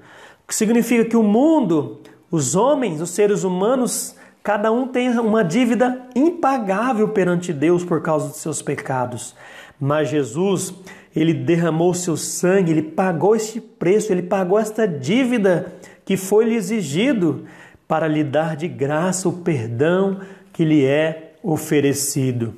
O 0.46 0.48
que 0.48 0.56
significa 0.56 1.04
que 1.04 1.18
o 1.18 1.24
mundo, 1.24 2.02
os 2.30 2.56
homens, 2.56 3.02
os 3.02 3.10
seres 3.10 3.44
humanos, 3.44 4.16
cada 4.44 4.72
um 4.72 4.88
tem 4.88 5.10
uma 5.18 5.44
dívida 5.44 6.06
impagável 6.16 7.10
perante 7.10 7.52
Deus 7.52 7.84
por 7.84 8.04
causa 8.04 8.28
dos 8.28 8.38
seus 8.38 8.62
pecados. 8.62 9.36
Mas 9.80 10.10
Jesus, 10.10 10.72
ele 11.16 11.34
derramou 11.34 11.96
seu 11.96 12.16
sangue, 12.16 12.72
ele 12.72 12.84
pagou 12.84 13.36
este 13.36 13.60
preço, 13.60 14.12
ele 14.12 14.22
pagou 14.22 14.60
esta 14.60 14.88
dívida 14.88 15.74
que 16.06 16.16
foi 16.16 16.46
lhe 16.46 16.56
exigido 16.56 17.46
para 17.88 18.08
lhe 18.08 18.24
dar 18.24 18.56
de 18.56 18.68
graça 18.68 19.28
o 19.28 19.34
perdão 19.34 20.20
que 20.54 20.64
lhe 20.64 20.86
é 20.86 21.34
oferecido. 21.42 22.54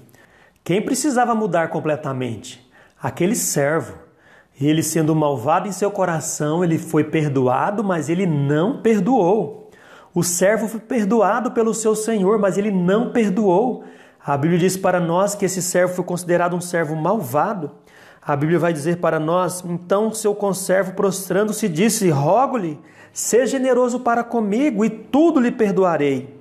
Quem 0.61 0.81
precisava 0.81 1.33
mudar 1.33 1.69
completamente? 1.69 2.69
Aquele 3.01 3.35
servo. 3.35 4.06
Ele, 4.59 4.81
sendo 4.81 5.15
malvado 5.15 5.67
em 5.67 5.71
seu 5.71 5.91
coração, 5.91 6.63
ele 6.63 6.77
foi 6.77 7.03
perdoado, 7.03 7.83
mas 7.83 8.09
ele 8.09 8.25
não 8.25 8.81
perdoou. 8.81 9.69
O 10.13 10.23
servo 10.23 10.67
foi 10.67 10.79
perdoado 10.79 11.51
pelo 11.51 11.75
seu 11.75 11.95
senhor, 11.95 12.39
mas 12.39 12.57
ele 12.57 12.71
não 12.71 13.11
perdoou. 13.11 13.83
A 14.25 14.35
Bíblia 14.35 14.59
diz 14.59 14.75
para 14.75 14.99
nós 14.99 15.35
que 15.35 15.45
esse 15.45 15.61
servo 15.61 15.93
foi 15.93 16.03
considerado 16.03 16.55
um 16.55 16.61
servo 16.61 16.95
malvado. 16.95 17.71
A 18.19 18.35
Bíblia 18.35 18.57
vai 18.57 18.73
dizer 18.73 18.97
para 18.97 19.19
nós: 19.19 19.63
então 19.63 20.11
seu 20.11 20.33
conservo, 20.33 20.93
prostrando-se, 20.93 21.69
disse: 21.69 22.09
Rogo-lhe, 22.09 22.79
seja 23.13 23.57
generoso 23.57 23.99
para 23.99 24.23
comigo 24.23 24.83
e 24.83 24.89
tudo 24.89 25.39
lhe 25.39 25.51
perdoarei. 25.51 26.35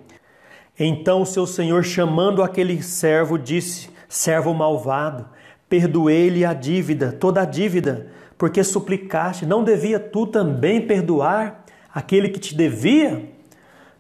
Então 0.79 1.23
o 1.23 1.27
seu 1.27 1.47
senhor, 1.47 1.85
chamando 1.85 2.43
aquele 2.43 2.83
servo, 2.83 3.39
disse: 3.39 3.91
Servo 4.09 4.55
malvado, 4.55 5.29
perdoei-lhe 5.69 6.45
a 6.45 6.53
dívida, 6.53 7.13
toda 7.13 7.43
a 7.43 7.45
dívida, 7.45 8.07
porque 8.39 8.63
suplicaste, 8.63 9.47
não 9.47 9.65
devia 9.65 9.99
tu 9.99 10.27
também 10.27 10.87
perdoar 10.87 11.65
aquele 11.93 12.29
que 12.29 12.39
te 12.39 12.55
devia? 12.55 13.29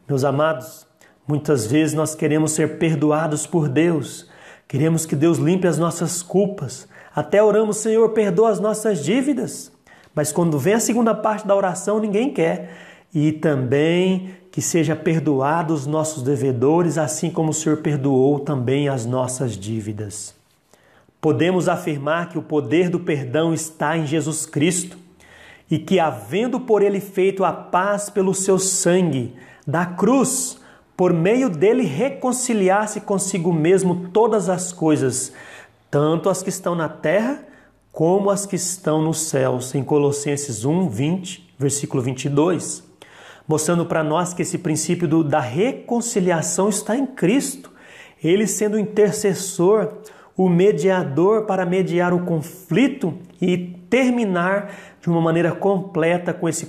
Meus 0.08 0.25
amados, 0.25 0.87
muitas 1.26 1.66
vezes 1.66 1.94
nós 1.94 2.14
queremos 2.14 2.52
ser 2.52 2.78
perdoados 2.78 3.46
por 3.46 3.68
Deus, 3.68 4.28
queremos 4.68 5.06
que 5.06 5.16
Deus 5.16 5.38
limpe 5.38 5.66
as 5.66 5.78
nossas 5.78 6.23
culpas, 6.23 6.87
até 7.16 7.42
oramos, 7.42 7.78
Senhor, 7.78 8.11
perdoa 8.11 8.50
as 8.50 8.61
nossas 8.61 9.02
dívidas. 9.02 9.73
Mas 10.14 10.32
quando 10.32 10.58
vem 10.58 10.75
a 10.75 10.80
segunda 10.80 11.14
parte 11.14 11.46
da 11.46 11.56
oração, 11.56 11.99
ninguém 11.99 12.30
quer. 12.30 12.70
E 13.14 13.32
também 13.32 14.35
que 14.50 14.61
seja 14.61 14.94
perdoado 14.94 15.73
os 15.73 15.87
nossos 15.87 16.23
devedores, 16.23 16.99
assim 16.99 17.30
como 17.30 17.50
o 17.50 17.54
Senhor 17.54 17.78
perdoou 17.78 18.40
também 18.40 18.88
as 18.88 19.06
nossas 19.06 19.52
dívidas. 19.56 20.35
Podemos 21.26 21.68
afirmar 21.68 22.28
que 22.28 22.38
o 22.38 22.42
poder 22.42 22.88
do 22.88 23.00
perdão 23.00 23.52
está 23.52 23.99
em 23.99 24.06
Jesus 24.06 24.47
Cristo 24.47 24.97
e 25.68 25.76
que, 25.76 25.99
havendo 25.99 26.61
por 26.61 26.83
ele 26.83 27.00
feito 27.00 27.45
a 27.45 27.52
paz 27.52 28.09
pelo 28.09 28.33
seu 28.33 28.61
sangue 28.61 29.35
da 29.66 29.85
cruz, 29.85 30.61
por 30.97 31.12
meio 31.12 31.50
dele 31.50 31.83
reconciliar-se 31.83 33.00
consigo 33.00 33.52
mesmo 33.52 34.09
todas 34.11 34.49
as 34.49 34.73
coisas, 34.73 35.33
tanto 35.90 36.30
as 36.30 36.45
que 36.45 36.49
estão 36.49 36.76
na 36.76 36.88
terra 36.88 37.42
como 37.90 38.30
as 38.30 38.47
que 38.47 38.54
estão 38.54 39.02
nos 39.02 39.23
céus, 39.23 39.75
em 39.75 39.83
Colossenses 39.83 40.64
1, 40.64 40.88
20, 40.88 41.54
versículo 41.59 42.04
22 42.04 42.85
mostrando 43.49 43.85
para 43.85 44.04
nós 44.04 44.33
que 44.33 44.42
esse 44.42 44.59
princípio 44.59 45.09
do, 45.09 45.25
da 45.25 45.40
reconciliação 45.40 46.68
está 46.68 46.97
em 46.97 47.04
Cristo. 47.04 47.73
Ele 48.23 48.47
sendo 48.47 48.75
o 48.75 48.80
intercessor, 48.80 49.92
o 50.36 50.48
mediador 50.48 51.46
para 51.46 51.64
mediar 51.64 52.12
o 52.12 52.24
conflito 52.24 53.14
e 53.40 53.56
terminar 53.88 54.70
de 55.00 55.08
uma 55.08 55.20
maneira 55.20 55.52
completa 55.52 56.34
com 56.34 56.48
esse 56.48 56.66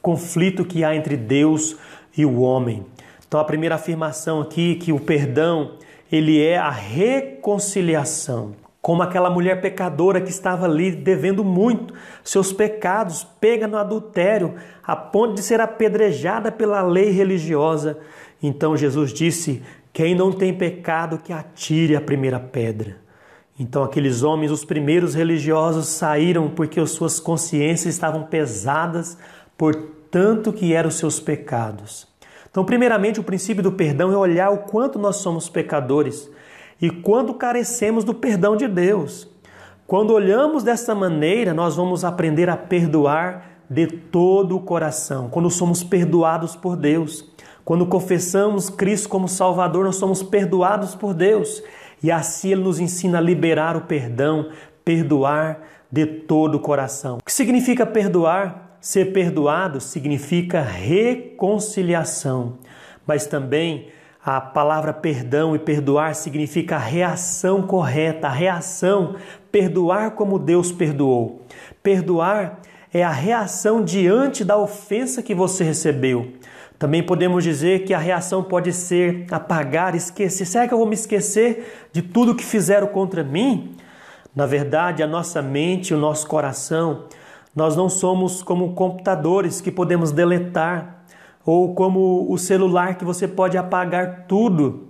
conflito 0.00 0.64
que 0.64 0.82
há 0.82 0.94
entre 0.94 1.16
Deus 1.16 1.76
e 2.16 2.24
o 2.24 2.40
homem. 2.40 2.86
Então 3.26 3.38
a 3.38 3.44
primeira 3.44 3.74
afirmação 3.74 4.40
aqui 4.40 4.76
que 4.76 4.92
o 4.92 5.00
perdão, 5.00 5.72
ele 6.10 6.42
é 6.42 6.56
a 6.56 6.70
reconciliação 6.70 8.54
como 8.82 9.00
aquela 9.00 9.30
mulher 9.30 9.60
pecadora 9.60 10.20
que 10.20 10.30
estava 10.30 10.66
ali 10.66 10.90
devendo 10.90 11.44
muito 11.44 11.94
seus 12.24 12.52
pecados, 12.52 13.24
pega 13.40 13.68
no 13.68 13.78
adultério, 13.78 14.56
a 14.82 14.96
ponto 14.96 15.34
de 15.34 15.42
ser 15.42 15.60
apedrejada 15.60 16.50
pela 16.50 16.82
lei 16.82 17.10
religiosa. 17.12 17.98
Então 18.42 18.76
Jesus 18.76 19.12
disse: 19.12 19.62
Quem 19.92 20.16
não 20.16 20.32
tem 20.32 20.52
pecado, 20.52 21.18
que 21.18 21.32
atire 21.32 21.94
a 21.94 22.00
primeira 22.00 22.40
pedra. 22.40 22.96
Então 23.58 23.82
aqueles 23.82 24.22
homens, 24.22 24.50
os 24.50 24.64
primeiros 24.64 25.14
religiosos, 25.14 25.86
saíram 25.88 26.48
porque 26.48 26.80
as 26.80 26.90
suas 26.90 27.20
consciências 27.20 27.94
estavam 27.94 28.24
pesadas 28.24 29.16
por 29.56 29.74
tanto 30.10 30.52
que 30.52 30.72
eram 30.72 30.88
os 30.88 30.96
seus 30.96 31.20
pecados. 31.20 32.06
Então, 32.50 32.64
primeiramente, 32.64 33.18
o 33.18 33.24
princípio 33.24 33.62
do 33.62 33.72
perdão 33.72 34.12
é 34.12 34.16
olhar 34.16 34.50
o 34.50 34.58
quanto 34.58 34.98
nós 34.98 35.16
somos 35.16 35.48
pecadores 35.48 36.30
e 36.80 36.90
quando 36.90 37.32
carecemos 37.32 38.04
do 38.04 38.12
perdão 38.12 38.56
de 38.56 38.68
Deus. 38.68 39.26
Quando 39.86 40.12
olhamos 40.12 40.62
dessa 40.62 40.94
maneira, 40.94 41.54
nós 41.54 41.76
vamos 41.76 42.04
aprender 42.04 42.50
a 42.50 42.56
perdoar 42.56 43.52
de 43.70 43.86
todo 43.86 44.56
o 44.56 44.60
coração. 44.60 45.30
Quando 45.30 45.48
somos 45.48 45.82
perdoados 45.82 46.54
por 46.54 46.76
Deus, 46.76 47.26
quando 47.64 47.86
confessamos 47.86 48.68
Cristo 48.68 49.08
como 49.08 49.28
Salvador, 49.28 49.84
nós 49.84 49.96
somos 49.96 50.22
perdoados 50.22 50.94
por 50.94 51.14
Deus. 51.14 51.62
E 52.02 52.10
assim 52.10 52.52
ele 52.52 52.62
nos 52.62 52.80
ensina 52.80 53.18
a 53.18 53.20
liberar 53.20 53.76
o 53.76 53.82
perdão, 53.82 54.50
perdoar 54.84 55.60
de 55.90 56.06
todo 56.06 56.56
o 56.56 56.60
coração. 56.60 57.18
O 57.18 57.24
que 57.24 57.32
significa 57.32 57.86
perdoar? 57.86 58.78
Ser 58.80 59.12
perdoado 59.12 59.80
significa 59.80 60.60
reconciliação, 60.60 62.58
mas 63.06 63.26
também 63.26 63.86
a 64.24 64.40
palavra 64.40 64.92
perdão 64.92 65.54
e 65.54 65.58
perdoar 65.58 66.14
significa 66.14 66.76
a 66.76 66.80
reação 66.80 67.62
correta, 67.62 68.26
a 68.26 68.30
reação, 68.30 69.16
perdoar 69.52 70.12
como 70.12 70.38
Deus 70.38 70.72
perdoou. 70.72 71.42
Perdoar 71.82 72.60
é 72.92 73.02
a 73.02 73.10
reação 73.10 73.84
diante 73.84 74.44
da 74.44 74.56
ofensa 74.56 75.22
que 75.22 75.34
você 75.34 75.64
recebeu. 75.64 76.32
Também 76.82 77.00
podemos 77.00 77.44
dizer 77.44 77.84
que 77.84 77.94
a 77.94 77.98
reação 77.98 78.42
pode 78.42 78.72
ser 78.72 79.24
apagar, 79.30 79.94
esquecer. 79.94 80.44
Será 80.44 80.66
que 80.66 80.74
eu 80.74 80.78
vou 80.78 80.86
me 80.88 80.96
esquecer 80.96 81.88
de 81.92 82.02
tudo 82.02 82.34
que 82.34 82.44
fizeram 82.44 82.88
contra 82.88 83.22
mim? 83.22 83.76
Na 84.34 84.46
verdade, 84.46 85.00
a 85.00 85.06
nossa 85.06 85.40
mente, 85.40 85.94
o 85.94 85.96
nosso 85.96 86.26
coração, 86.26 87.04
nós 87.54 87.76
não 87.76 87.88
somos 87.88 88.42
como 88.42 88.74
computadores 88.74 89.60
que 89.60 89.70
podemos 89.70 90.10
deletar, 90.10 91.04
ou 91.46 91.72
como 91.72 92.26
o 92.28 92.36
celular 92.36 92.98
que 92.98 93.04
você 93.04 93.28
pode 93.28 93.56
apagar 93.56 94.24
tudo, 94.26 94.88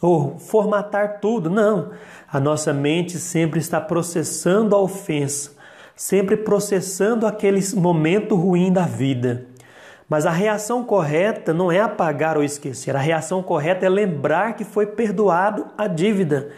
ou 0.00 0.38
formatar 0.38 1.20
tudo. 1.20 1.50
Não. 1.50 1.90
A 2.32 2.40
nossa 2.40 2.72
mente 2.72 3.18
sempre 3.18 3.60
está 3.60 3.78
processando 3.78 4.74
a 4.74 4.80
ofensa 4.80 5.58
sempre 5.98 6.36
processando 6.36 7.26
aquele 7.26 7.60
momento 7.74 8.36
ruim 8.36 8.72
da 8.72 8.82
vida. 8.82 9.47
Mas 10.08 10.24
a 10.24 10.30
reação 10.30 10.82
correta 10.82 11.52
não 11.52 11.70
é 11.70 11.80
apagar 11.80 12.36
ou 12.36 12.42
esquecer, 12.42 12.96
a 12.96 13.00
reação 13.00 13.42
correta 13.42 13.84
é 13.84 13.88
lembrar 13.88 14.54
que 14.54 14.64
foi 14.64 14.86
perdoado 14.86 15.66
a 15.76 15.86
dívida, 15.86 16.50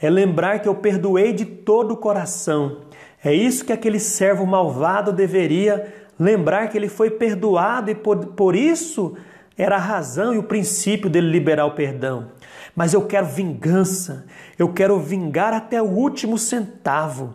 é 0.00 0.08
lembrar 0.08 0.60
que 0.60 0.68
eu 0.68 0.74
perdoei 0.74 1.32
de 1.32 1.44
todo 1.44 1.92
o 1.92 1.96
coração. 1.96 2.80
É 3.22 3.32
isso 3.32 3.64
que 3.64 3.72
aquele 3.72 4.00
servo 4.00 4.46
malvado 4.46 5.12
deveria 5.12 5.92
lembrar 6.18 6.68
que 6.68 6.78
ele 6.78 6.88
foi 6.88 7.10
perdoado 7.10 7.90
e 7.90 7.94
por, 7.94 8.26
por 8.26 8.56
isso 8.56 9.16
era 9.56 9.76
a 9.76 9.80
razão 9.80 10.34
e 10.34 10.38
o 10.38 10.42
princípio 10.42 11.10
dele 11.10 11.30
liberar 11.30 11.66
o 11.66 11.72
perdão. 11.72 12.30
Mas 12.74 12.92
eu 12.92 13.06
quero 13.06 13.26
vingança, 13.26 14.26
eu 14.58 14.72
quero 14.72 14.98
vingar 14.98 15.52
até 15.52 15.80
o 15.80 15.86
último 15.86 16.38
centavo. 16.38 17.34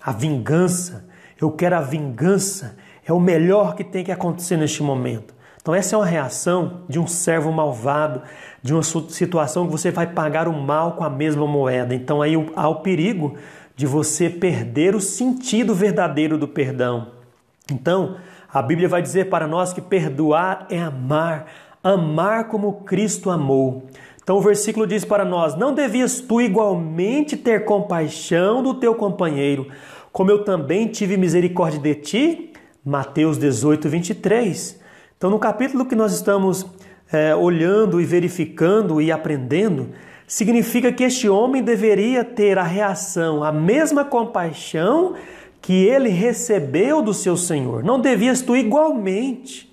A 0.00 0.12
vingança, 0.12 1.08
eu 1.40 1.50
quero 1.50 1.76
a 1.76 1.80
vingança, 1.80 2.76
é 3.06 3.12
o 3.12 3.20
melhor 3.20 3.74
que 3.74 3.84
tem 3.84 4.04
que 4.04 4.12
acontecer 4.12 4.56
neste 4.56 4.82
momento. 4.82 5.34
Então, 5.62 5.74
essa 5.74 5.96
é 5.96 5.98
uma 5.98 6.06
reação 6.06 6.82
de 6.88 6.98
um 6.98 7.06
servo 7.06 7.50
malvado, 7.50 8.22
de 8.62 8.72
uma 8.72 8.82
situação 8.82 9.66
que 9.66 9.72
você 9.72 9.90
vai 9.90 10.06
pagar 10.06 10.46
o 10.46 10.52
mal 10.52 10.92
com 10.92 11.04
a 11.04 11.10
mesma 11.10 11.46
moeda. 11.46 11.94
Então, 11.94 12.22
aí 12.22 12.34
há 12.54 12.68
o 12.68 12.76
perigo 12.76 13.36
de 13.74 13.86
você 13.86 14.30
perder 14.30 14.94
o 14.94 15.00
sentido 15.00 15.74
verdadeiro 15.74 16.38
do 16.38 16.46
perdão. 16.46 17.08
Então, 17.70 18.16
a 18.52 18.62
Bíblia 18.62 18.88
vai 18.88 19.02
dizer 19.02 19.28
para 19.28 19.46
nós 19.46 19.72
que 19.72 19.80
perdoar 19.80 20.66
é 20.70 20.80
amar, 20.80 21.46
amar 21.82 22.48
como 22.48 22.84
Cristo 22.84 23.30
amou. 23.30 23.86
Então 24.22 24.38
o 24.38 24.40
versículo 24.40 24.86
diz 24.86 25.04
para 25.04 25.24
nós: 25.24 25.54
Não 25.54 25.72
devias 25.72 26.20
tu 26.20 26.40
igualmente 26.40 27.36
ter 27.36 27.64
compaixão 27.64 28.62
do 28.62 28.74
teu 28.74 28.94
companheiro, 28.94 29.68
como 30.10 30.30
eu 30.30 30.42
também 30.42 30.88
tive 30.88 31.16
misericórdia 31.16 31.78
de 31.78 31.94
ti? 31.94 32.52
Mateus 32.86 33.36
18, 33.36 33.88
23. 33.88 34.78
Então, 35.16 35.28
no 35.28 35.40
capítulo 35.40 35.86
que 35.86 35.96
nós 35.96 36.12
estamos 36.12 36.64
é, 37.12 37.34
olhando 37.34 38.00
e 38.00 38.04
verificando 38.04 39.02
e 39.02 39.10
aprendendo, 39.10 39.88
significa 40.24 40.92
que 40.92 41.02
este 41.02 41.28
homem 41.28 41.64
deveria 41.64 42.22
ter 42.22 42.56
a 42.58 42.62
reação, 42.62 43.42
a 43.42 43.50
mesma 43.50 44.04
compaixão 44.04 45.14
que 45.60 45.72
ele 45.72 46.10
recebeu 46.10 47.02
do 47.02 47.12
seu 47.12 47.36
Senhor. 47.36 47.82
Não 47.82 48.00
devias 48.00 48.40
tu 48.40 48.54
igualmente. 48.54 49.68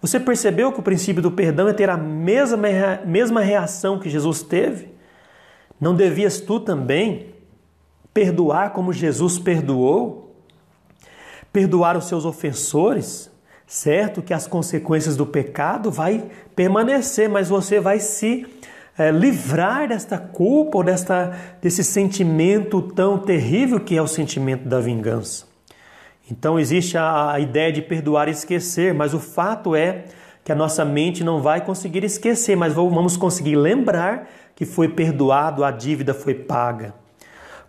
Você 0.00 0.18
percebeu 0.18 0.72
que 0.72 0.80
o 0.80 0.82
princípio 0.82 1.22
do 1.22 1.30
perdão 1.30 1.68
é 1.68 1.74
ter 1.74 1.90
a 1.90 1.96
mesma, 1.98 2.58
mesma 3.04 3.42
reação 3.42 3.98
que 3.98 4.08
Jesus 4.08 4.42
teve? 4.42 4.88
Não 5.78 5.94
devias 5.94 6.40
tu 6.40 6.58
também 6.58 7.34
perdoar 8.14 8.72
como 8.72 8.94
Jesus 8.94 9.38
perdoou, 9.38 10.25
perdoar 11.56 11.96
os 11.96 12.04
seus 12.06 12.26
ofensores, 12.26 13.30
certo 13.66 14.20
que 14.20 14.34
as 14.34 14.46
consequências 14.46 15.16
do 15.16 15.24
pecado 15.24 15.90
vai 15.90 16.22
permanecer, 16.54 17.30
mas 17.30 17.48
você 17.48 17.80
vai 17.80 17.98
se 17.98 18.46
é, 18.98 19.10
livrar 19.10 19.88
desta 19.88 20.18
culpa 20.18 20.76
ou 20.76 20.84
desta, 20.84 21.34
desse 21.62 21.82
sentimento 21.82 22.82
tão 22.82 23.18
terrível 23.18 23.80
que 23.80 23.96
é 23.96 24.02
o 24.02 24.06
sentimento 24.06 24.68
da 24.68 24.80
vingança. 24.80 25.46
Então 26.30 26.60
existe 26.60 26.98
a, 26.98 27.32
a 27.32 27.40
ideia 27.40 27.72
de 27.72 27.80
perdoar 27.80 28.28
e 28.28 28.32
esquecer, 28.32 28.92
mas 28.92 29.14
o 29.14 29.18
fato 29.18 29.74
é 29.74 30.04
que 30.44 30.52
a 30.52 30.54
nossa 30.54 30.84
mente 30.84 31.24
não 31.24 31.40
vai 31.40 31.64
conseguir 31.64 32.04
esquecer, 32.04 32.54
mas 32.54 32.74
vamos 32.74 33.16
conseguir 33.16 33.56
lembrar 33.56 34.28
que 34.54 34.66
foi 34.66 34.88
perdoado, 34.88 35.64
a 35.64 35.70
dívida 35.70 36.12
foi 36.12 36.34
paga. 36.34 37.05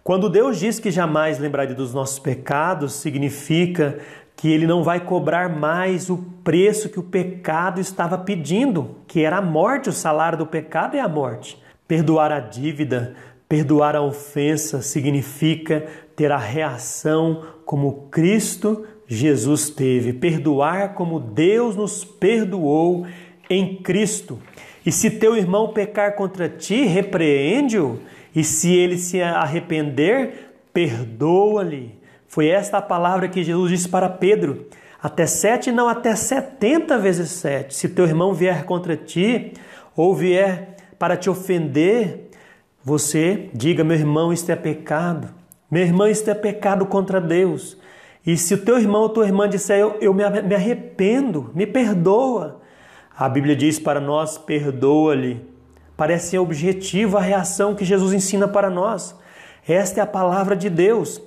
Quando 0.08 0.30
Deus 0.30 0.58
diz 0.58 0.80
que 0.80 0.90
jamais 0.90 1.38
lembraria 1.38 1.76
dos 1.76 1.94
nossos 1.94 2.18
pecados, 2.18 2.94
significa 2.94 4.00
que 4.38 4.50
ele 4.50 4.66
não 4.66 4.82
vai 4.82 5.02
cobrar 5.02 5.50
mais 5.50 6.10
o 6.10 6.16
preço 6.46 6.88
que 6.88 6.98
o 6.98 7.04
pecado 7.04 7.82
estava 7.82 8.18
pedindo, 8.18 8.96
que 9.06 9.26
era 9.26 9.40
a 9.40 9.42
morte, 9.42 9.90
o 9.90 9.92
salário 9.92 10.38
do 10.38 10.46
pecado 10.46 10.96
é 10.96 11.02
a 11.02 11.10
morte. 11.10 11.62
Perdoar 11.86 12.32
a 12.32 12.40
dívida, 12.40 13.16
perdoar 13.50 13.98
a 13.98 14.02
ofensa 14.02 14.82
significa 14.82 15.86
ter 16.16 16.32
a 16.32 16.38
reação 16.38 17.44
como 17.66 18.08
Cristo 18.10 18.86
Jesus 19.08 19.70
teve, 19.70 20.14
perdoar 20.14 20.94
como 20.94 21.20
Deus 21.20 21.76
nos 21.76 22.06
perdoou 22.06 23.06
em 23.50 23.76
Cristo. 23.76 24.40
E 24.86 24.92
se 24.92 25.12
teu 25.12 25.36
irmão 25.36 25.74
pecar 25.74 26.16
contra 26.16 26.48
ti, 26.48 26.86
repreende-o 26.86 28.00
e 28.38 28.44
se 28.44 28.72
ele 28.72 29.00
se 29.00 29.20
arrepender, 29.20 30.52
perdoa-lhe. 30.72 31.98
Foi 32.28 32.48
esta 32.48 32.78
a 32.78 32.82
palavra 32.84 33.28
que 33.28 33.44
Jesus 33.44 33.72
disse 33.72 33.90
para 33.90 34.08
Pedro: 34.08 34.68
até 35.02 35.26
sete, 35.26 35.72
não 35.72 35.90
até 35.90 36.16
setenta 36.16 37.00
vezes 37.00 37.32
sete. 37.32 37.74
Se 37.74 37.90
teu 37.90 38.06
irmão 38.06 38.36
vier 38.36 38.64
contra 38.66 38.96
ti, 38.96 39.54
ou 39.96 40.14
vier 40.14 40.76
para 41.00 41.18
te 41.18 41.32
ofender, 41.32 42.30
você 42.84 43.50
diga: 43.56 43.84
meu 43.84 43.98
irmão, 43.98 44.32
isto 44.32 44.52
é 44.52 44.56
pecado. 44.56 45.30
Meu 45.72 45.82
irmão, 45.82 46.08
isto 46.08 46.30
é 46.30 46.36
pecado 46.36 46.86
contra 46.86 47.20
Deus. 47.20 47.76
E 48.24 48.38
se 48.38 48.54
o 48.54 48.60
teu 48.60 48.78
irmão 48.78 49.02
ou 49.02 49.10
tua 49.10 49.26
irmã 49.26 49.50
disser, 49.50 49.80
eu, 49.80 49.98
eu 50.00 50.14
me 50.14 50.24
arrependo, 50.24 51.50
me 51.56 51.66
perdoa. 51.66 52.62
A 53.18 53.28
Bíblia 53.28 53.56
diz 53.56 53.80
para 53.80 54.00
nós: 54.00 54.38
perdoa-lhe 54.38 55.57
Parece 55.98 56.30
ser 56.30 56.38
objetivo 56.38 57.18
a 57.18 57.22
reação 57.22 57.74
que 57.74 57.84
Jesus 57.84 58.14
ensina 58.14 58.48
para 58.48 58.70
nós. 58.70 59.16
Esta 59.68 60.00
é 60.00 60.04
a 60.04 60.08
palavra 60.08 60.56
de 60.56 60.70
Deus. 60.70 61.20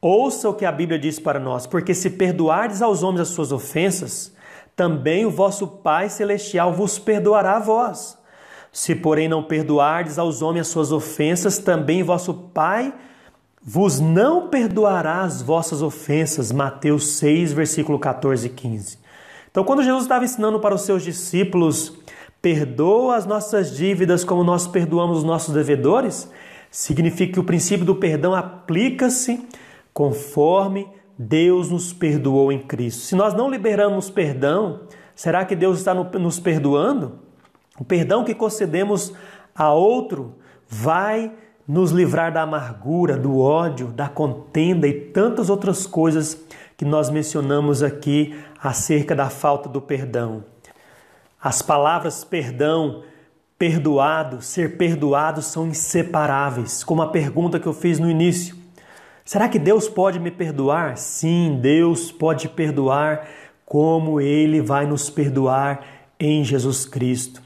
Ouça 0.00 0.48
o 0.48 0.54
que 0.54 0.64
a 0.64 0.72
Bíblia 0.72 0.98
diz 0.98 1.18
para 1.20 1.38
nós, 1.38 1.66
porque 1.66 1.94
se 1.94 2.10
perdoardes 2.10 2.82
aos 2.82 3.02
homens 3.04 3.22
as 3.22 3.28
suas 3.28 3.52
ofensas, 3.52 4.34
também 4.74 5.24
o 5.24 5.30
vosso 5.30 5.66
Pai 5.66 6.08
celestial 6.10 6.72
vos 6.72 6.98
perdoará 6.98 7.56
a 7.56 7.60
vós. 7.60 8.18
Se, 8.72 8.94
porém, 8.94 9.28
não 9.28 9.42
perdoardes 9.42 10.18
aos 10.18 10.42
homens 10.42 10.66
as 10.66 10.68
suas 10.72 10.92
ofensas, 10.92 11.56
também 11.56 12.02
vosso 12.02 12.34
Pai 12.34 12.92
vos 13.62 13.98
não 13.98 14.48
perdoará 14.48 15.22
as 15.22 15.40
vossas 15.40 15.82
ofensas. 15.82 16.52
Mateus 16.52 17.16
6, 17.16 17.52
versículo 17.52 17.98
14 17.98 18.46
e 18.46 18.50
15. 18.50 18.98
Então, 19.50 19.64
quando 19.64 19.82
Jesus 19.82 20.02
estava 20.02 20.24
ensinando 20.24 20.60
para 20.60 20.74
os 20.74 20.82
seus 20.82 21.02
discípulos 21.02 21.94
perdoa 22.40 23.16
as 23.16 23.26
nossas 23.26 23.76
dívidas 23.76 24.24
como 24.24 24.44
nós 24.44 24.66
perdoamos 24.66 25.18
os 25.18 25.24
nossos 25.24 25.54
devedores, 25.54 26.30
significa 26.70 27.34
que 27.34 27.40
o 27.40 27.44
princípio 27.44 27.84
do 27.84 27.94
perdão 27.94 28.34
aplica-se 28.34 29.46
conforme 29.92 30.88
Deus 31.18 31.70
nos 31.70 31.92
perdoou 31.92 32.52
em 32.52 32.58
Cristo. 32.58 33.02
Se 33.02 33.14
nós 33.14 33.34
não 33.34 33.50
liberamos 33.50 34.10
perdão, 34.10 34.82
será 35.14 35.44
que 35.44 35.56
Deus 35.56 35.78
está 35.78 35.94
nos 35.94 36.38
perdoando? 36.38 37.18
O 37.78 37.84
perdão 37.84 38.24
que 38.24 38.34
concedemos 38.34 39.12
a 39.54 39.72
outro 39.72 40.34
vai 40.68 41.32
nos 41.66 41.90
livrar 41.90 42.32
da 42.32 42.42
amargura, 42.42 43.16
do 43.16 43.40
ódio, 43.40 43.88
da 43.88 44.08
contenda 44.08 44.86
e 44.86 44.92
tantas 44.92 45.50
outras 45.50 45.86
coisas 45.86 46.38
que 46.76 46.84
nós 46.84 47.10
mencionamos 47.10 47.82
aqui 47.82 48.38
acerca 48.62 49.14
da 49.14 49.28
falta 49.28 49.68
do 49.68 49.80
perdão. 49.80 50.44
As 51.40 51.62
palavras 51.62 52.24
perdão, 52.24 53.02
perdoado, 53.58 54.42
ser 54.42 54.76
perdoado 54.76 55.42
são 55.42 55.66
inseparáveis, 55.66 56.82
como 56.82 57.02
a 57.02 57.08
pergunta 57.08 57.60
que 57.60 57.66
eu 57.66 57.72
fiz 57.72 57.98
no 57.98 58.10
início. 58.10 58.56
Será 59.24 59.48
que 59.48 59.58
Deus 59.58 59.88
pode 59.88 60.20
me 60.20 60.30
perdoar? 60.30 60.96
Sim, 60.96 61.58
Deus 61.60 62.12
pode 62.12 62.48
perdoar, 62.48 63.28
como 63.64 64.20
Ele 64.20 64.60
vai 64.60 64.86
nos 64.86 65.10
perdoar 65.10 65.84
em 66.18 66.44
Jesus 66.44 66.86
Cristo. 66.86 67.42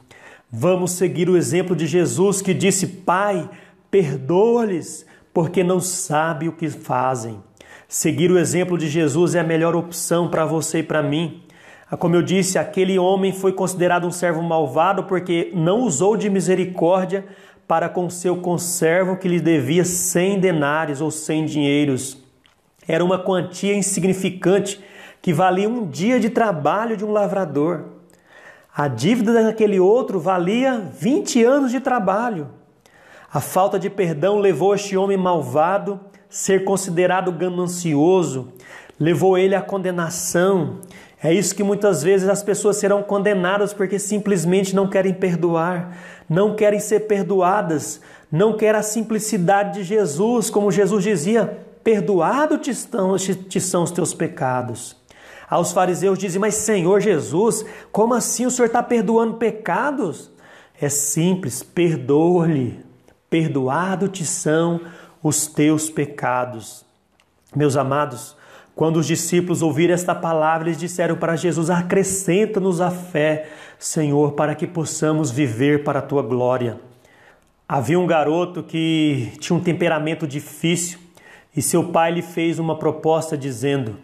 Vamos 0.53 0.92
seguir 0.92 1.29
o 1.29 1.37
exemplo 1.37 1.74
de 1.74 1.87
Jesus 1.87 2.42
que 2.42 2.53
disse: 2.53 2.87
Pai, 2.87 3.48
perdoa-lhes, 3.90 5.07
porque 5.33 5.64
não 5.64 5.81
sabe 5.81 6.48
o 6.48 6.53
que 6.53 6.68
fazem. 6.68 7.40
Seguir 7.88 8.31
o 8.31 8.38
exemplo 8.38 8.76
de 8.76 8.88
Jesus 8.88 9.35
é 9.35 9.40
a 9.40 9.44
melhor 9.44 9.74
opção 9.74 10.29
para 10.29 10.44
você 10.44 10.79
e 10.79 10.83
para 10.83 11.03
mim. 11.03 11.42
Ah, 11.90 11.96
como 11.96 12.14
eu 12.14 12.22
disse, 12.22 12.57
aquele 12.57 13.00
homem 13.00 13.33
foi 13.33 13.53
considerado 13.53 14.07
um 14.07 14.12
servo 14.12 14.40
malvado 14.40 15.05
porque 15.05 15.50
não 15.53 15.81
usou 15.81 16.16
de 16.16 16.31
misericórdia 16.31 17.24
para 17.66 17.88
com 17.88 18.09
seu 18.09 18.37
conservo 18.37 19.16
que 19.16 19.26
lhe 19.26 19.40
devia 19.40 19.85
cem 19.85 20.38
denários 20.38 21.00
ou 21.00 21.11
cem 21.11 21.44
dinheiros. 21.44 22.16
Era 22.87 23.05
uma 23.05 23.18
quantia 23.18 23.74
insignificante 23.74 24.81
que 25.20 25.33
valia 25.33 25.68
um 25.68 25.85
dia 25.85 26.20
de 26.20 26.31
trabalho 26.31 26.96
de 26.96 27.05
um 27.05 27.11
lavrador. 27.11 27.87
A 28.74 28.87
dívida 28.87 29.42
daquele 29.42 29.81
outro 29.81 30.20
valia 30.20 30.79
20 30.79 31.42
anos 31.42 31.72
de 31.72 31.81
trabalho. 31.81 32.48
A 33.33 33.40
falta 33.40 33.81
de 33.81 33.90
perdão 33.90 34.38
levou 34.38 34.76
este 34.76 34.96
homem 34.96 35.16
malvado 35.16 35.98
a 36.14 36.20
ser 36.29 36.64
considerado 36.64 37.33
ganancioso, 37.33 38.53
levou 38.98 39.37
ele 39.37 39.57
à 39.57 39.61
condenação 39.62 40.79
é 41.22 41.35
isso 41.35 41.54
que 41.54 41.62
muitas 41.62 42.02
vezes 42.02 42.28
as 42.28 42.42
pessoas 42.42 42.78
serão 42.78 43.02
condenadas 43.02 43.74
porque 43.74 43.98
simplesmente 43.98 44.74
não 44.74 44.88
querem 44.88 45.12
perdoar, 45.12 45.96
não 46.28 46.56
querem 46.56 46.80
ser 46.80 47.00
perdoadas, 47.00 48.00
não 48.33 48.56
querem 48.56 48.80
a 48.80 48.83
simplicidade 48.83 49.80
de 49.80 49.85
Jesus, 49.85 50.48
como 50.48 50.72
Jesus 50.72 51.04
dizia: 51.04 51.59
perdoado 51.85 52.56
te 52.56 52.74
são, 52.74 53.16
te 53.16 53.61
são 53.61 53.83
os 53.83 53.90
teus 53.90 54.14
pecados. 54.14 54.96
Aos 55.48 55.72
fariseus 55.72 56.18
dizem: 56.18 56.40
Mas 56.40 56.54
Senhor 56.54 57.00
Jesus, 57.00 57.66
como 57.92 58.14
assim 58.14 58.46
o 58.46 58.50
Senhor 58.50 58.66
está 58.66 58.83
perdoando 58.83 59.35
pecados? 59.35 60.30
É 60.80 60.88
simples, 60.88 61.62
perdoa-lhe. 61.62 62.83
Perdoado 63.28 64.09
te 64.09 64.24
são 64.24 64.80
os 65.22 65.46
teus 65.46 65.90
pecados. 65.90 66.85
Meus 67.54 67.76
amados, 67.76 68.37
quando 68.80 68.96
os 68.96 69.06
discípulos 69.06 69.60
ouviram 69.60 69.92
esta 69.92 70.14
palavra, 70.14 70.68
eles 70.68 70.80
disseram 70.80 71.14
para 71.14 71.36
Jesus: 71.36 71.68
Acrescenta-nos 71.68 72.80
a 72.80 72.90
fé, 72.90 73.46
Senhor, 73.78 74.32
para 74.32 74.54
que 74.54 74.66
possamos 74.66 75.30
viver 75.30 75.84
para 75.84 75.98
a 75.98 76.02
tua 76.02 76.22
glória. 76.22 76.80
Havia 77.68 78.00
um 78.00 78.06
garoto 78.06 78.62
que 78.62 79.32
tinha 79.38 79.54
um 79.54 79.60
temperamento 79.60 80.26
difícil 80.26 80.98
e 81.54 81.60
seu 81.60 81.88
pai 81.90 82.10
lhe 82.10 82.22
fez 82.22 82.58
uma 82.58 82.74
proposta 82.74 83.36
dizendo: 83.36 83.98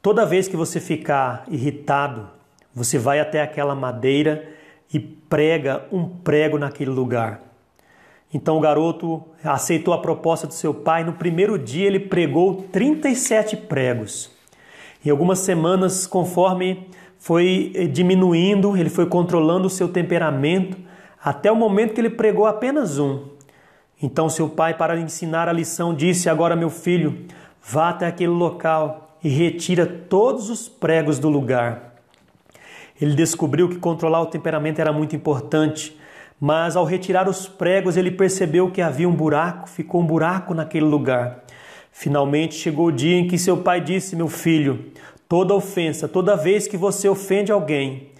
Toda 0.00 0.24
vez 0.24 0.46
que 0.46 0.56
você 0.56 0.78
ficar 0.78 1.42
irritado, 1.50 2.28
você 2.72 2.96
vai 2.96 3.18
até 3.18 3.42
aquela 3.42 3.74
madeira 3.74 4.48
e 4.92 5.00
prega 5.00 5.86
um 5.90 6.08
prego 6.08 6.56
naquele 6.56 6.92
lugar. 6.92 7.40
Então 8.34 8.58
o 8.58 8.60
garoto 8.60 9.22
aceitou 9.44 9.94
a 9.94 9.98
proposta 9.98 10.44
do 10.48 10.52
seu 10.52 10.74
pai. 10.74 11.04
No 11.04 11.12
primeiro 11.12 11.56
dia 11.56 11.86
ele 11.86 12.00
pregou 12.00 12.64
37 12.72 13.56
pregos. 13.56 14.28
Em 15.06 15.10
algumas 15.10 15.38
semanas, 15.38 16.04
conforme 16.04 16.88
foi 17.16 17.70
eh, 17.76 17.86
diminuindo, 17.86 18.76
ele 18.76 18.90
foi 18.90 19.06
controlando 19.06 19.68
o 19.68 19.70
seu 19.70 19.88
temperamento, 19.88 20.76
até 21.22 21.52
o 21.52 21.56
momento 21.56 21.94
que 21.94 22.00
ele 22.00 22.10
pregou 22.10 22.44
apenas 22.44 22.98
um. 22.98 23.28
Então 24.02 24.28
seu 24.28 24.48
pai, 24.48 24.74
para 24.74 24.98
ensinar 24.98 25.48
a 25.48 25.52
lição, 25.52 25.94
disse: 25.94 26.28
Agora, 26.28 26.56
meu 26.56 26.70
filho, 26.70 27.26
vá 27.62 27.90
até 27.90 28.06
aquele 28.06 28.32
local 28.32 29.16
e 29.22 29.28
retira 29.28 29.86
todos 29.86 30.50
os 30.50 30.68
pregos 30.68 31.20
do 31.20 31.28
lugar. 31.28 31.94
Ele 33.00 33.14
descobriu 33.14 33.68
que 33.68 33.76
controlar 33.76 34.22
o 34.22 34.26
temperamento 34.26 34.80
era 34.80 34.92
muito 34.92 35.14
importante 35.14 35.96
mas 36.46 36.76
ao 36.76 36.84
retirar 36.84 37.26
os 37.26 37.48
pregos, 37.48 37.96
ele 37.96 38.10
percebeu 38.10 38.70
que 38.70 38.82
havia 38.82 39.08
um 39.08 39.16
buraco, 39.16 39.66
ficou 39.66 40.02
um 40.02 40.06
buraco 40.06 40.52
naquele 40.52 40.84
lugar. 40.84 41.42
Finalmente 41.90 42.54
chegou 42.54 42.88
o 42.88 42.92
dia 42.92 43.16
em 43.16 43.26
que 43.26 43.38
seu 43.38 43.56
pai 43.56 43.80
disse: 43.80 44.14
Meu 44.14 44.28
filho, 44.28 44.92
toda 45.26 45.54
ofensa, 45.54 46.06
toda 46.06 46.36
vez 46.36 46.68
que 46.68 46.76
você 46.76 47.08
ofende 47.08 47.50
alguém 47.50 48.10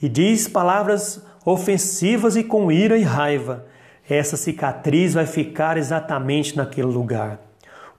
e 0.00 0.08
diz 0.08 0.48
palavras 0.48 1.22
ofensivas 1.44 2.36
e 2.36 2.42
com 2.42 2.72
ira 2.72 2.96
e 2.96 3.02
raiva, 3.02 3.66
essa 4.08 4.34
cicatriz 4.34 5.12
vai 5.12 5.26
ficar 5.26 5.76
exatamente 5.76 6.56
naquele 6.56 6.86
lugar. 6.86 7.38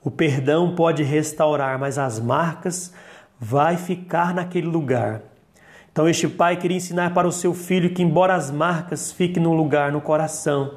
O 0.02 0.10
perdão 0.10 0.74
pode 0.74 1.04
restaurar, 1.04 1.78
mas 1.78 1.96
as 1.96 2.18
marcas 2.18 2.92
vai 3.38 3.76
ficar 3.76 4.34
naquele 4.34 4.66
lugar. 4.66 5.22
Então, 5.96 6.06
este 6.06 6.28
pai 6.28 6.58
queria 6.58 6.76
ensinar 6.76 7.14
para 7.14 7.26
o 7.26 7.32
seu 7.32 7.54
filho 7.54 7.88
que, 7.88 8.02
embora 8.02 8.34
as 8.34 8.50
marcas 8.50 9.10
fiquem 9.10 9.42
no 9.42 9.54
lugar, 9.54 9.90
no 9.90 9.98
coração, 10.02 10.74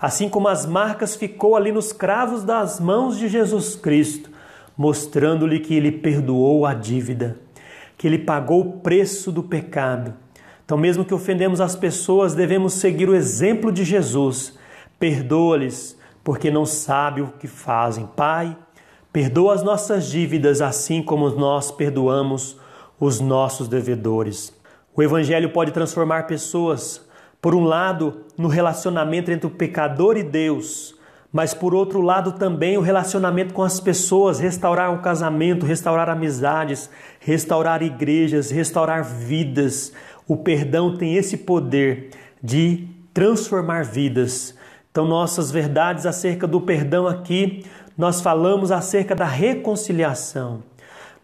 assim 0.00 0.28
como 0.28 0.46
as 0.46 0.64
marcas 0.64 1.16
ficou 1.16 1.56
ali 1.56 1.72
nos 1.72 1.92
cravos 1.92 2.44
das 2.44 2.78
mãos 2.78 3.18
de 3.18 3.26
Jesus 3.26 3.74
Cristo, 3.74 4.30
mostrando-lhe 4.78 5.58
que 5.58 5.74
ele 5.74 5.90
perdoou 5.90 6.64
a 6.64 6.72
dívida, 6.72 7.36
que 7.98 8.06
ele 8.06 8.20
pagou 8.20 8.60
o 8.60 8.72
preço 8.78 9.32
do 9.32 9.42
pecado. 9.42 10.14
Então, 10.64 10.78
mesmo 10.78 11.04
que 11.04 11.12
ofendemos 11.12 11.60
as 11.60 11.74
pessoas, 11.74 12.36
devemos 12.36 12.74
seguir 12.74 13.08
o 13.08 13.14
exemplo 13.16 13.72
de 13.72 13.82
Jesus. 13.82 14.56
Perdoa-lhes, 15.00 15.98
porque 16.22 16.48
não 16.48 16.64
sabem 16.64 17.24
o 17.24 17.32
que 17.40 17.48
fazem. 17.48 18.08
Pai, 18.14 18.56
perdoa 19.12 19.52
as 19.52 19.64
nossas 19.64 20.08
dívidas, 20.08 20.62
assim 20.62 21.02
como 21.02 21.28
nós 21.30 21.72
perdoamos 21.72 22.56
os 23.00 23.18
nossos 23.18 23.66
devedores. 23.66 24.59
O 24.94 25.02
Evangelho 25.02 25.50
pode 25.50 25.70
transformar 25.70 26.26
pessoas, 26.26 27.06
por 27.40 27.54
um 27.54 27.64
lado, 27.64 28.24
no 28.36 28.48
relacionamento 28.48 29.30
entre 29.30 29.46
o 29.46 29.50
pecador 29.50 30.16
e 30.16 30.22
Deus, 30.22 30.94
mas 31.32 31.54
por 31.54 31.74
outro 31.74 32.00
lado 32.00 32.32
também 32.32 32.76
o 32.76 32.80
relacionamento 32.80 33.54
com 33.54 33.62
as 33.62 33.78
pessoas, 33.78 34.40
restaurar 34.40 34.92
o 34.92 35.00
casamento, 35.00 35.64
restaurar 35.64 36.08
amizades, 36.08 36.90
restaurar 37.20 37.82
igrejas, 37.82 38.50
restaurar 38.50 39.04
vidas. 39.04 39.92
O 40.26 40.36
perdão 40.36 40.96
tem 40.96 41.14
esse 41.14 41.36
poder 41.36 42.10
de 42.42 42.88
transformar 43.14 43.84
vidas. 43.84 44.56
Então, 44.90 45.06
nossas 45.06 45.52
verdades 45.52 46.04
acerca 46.04 46.48
do 46.48 46.60
perdão 46.60 47.06
aqui, 47.06 47.64
nós 47.96 48.20
falamos 48.20 48.72
acerca 48.72 49.14
da 49.14 49.24
reconciliação 49.24 50.64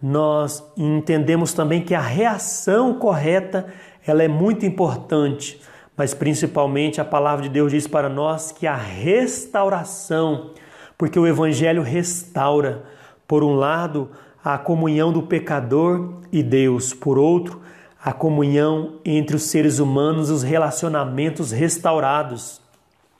nós 0.02 0.62
entendemos 0.76 1.52
também 1.52 1.82
que 1.82 1.94
a 1.94 2.00
reação 2.00 2.94
correta 2.94 3.66
ela 4.06 4.22
é 4.22 4.28
muito 4.28 4.64
importante, 4.64 5.60
mas 5.96 6.14
principalmente 6.14 7.00
a 7.00 7.04
palavra 7.04 7.42
de 7.44 7.48
Deus 7.48 7.72
diz 7.72 7.86
para 7.86 8.08
nós 8.08 8.52
que 8.52 8.66
a 8.66 8.76
restauração, 8.76 10.50
porque 10.96 11.18
o 11.18 11.26
evangelho 11.26 11.82
restaura, 11.82 12.84
por 13.26 13.42
um 13.42 13.54
lado, 13.54 14.10
a 14.44 14.56
comunhão 14.56 15.12
do 15.12 15.22
pecador 15.22 16.20
e 16.30 16.42
Deus, 16.42 16.94
por 16.94 17.18
outro, 17.18 17.60
a 18.04 18.12
comunhão 18.12 19.00
entre 19.04 19.34
os 19.34 19.44
seres 19.44 19.80
humanos, 19.80 20.30
os 20.30 20.44
relacionamentos 20.44 21.50
restaurados. 21.50 22.60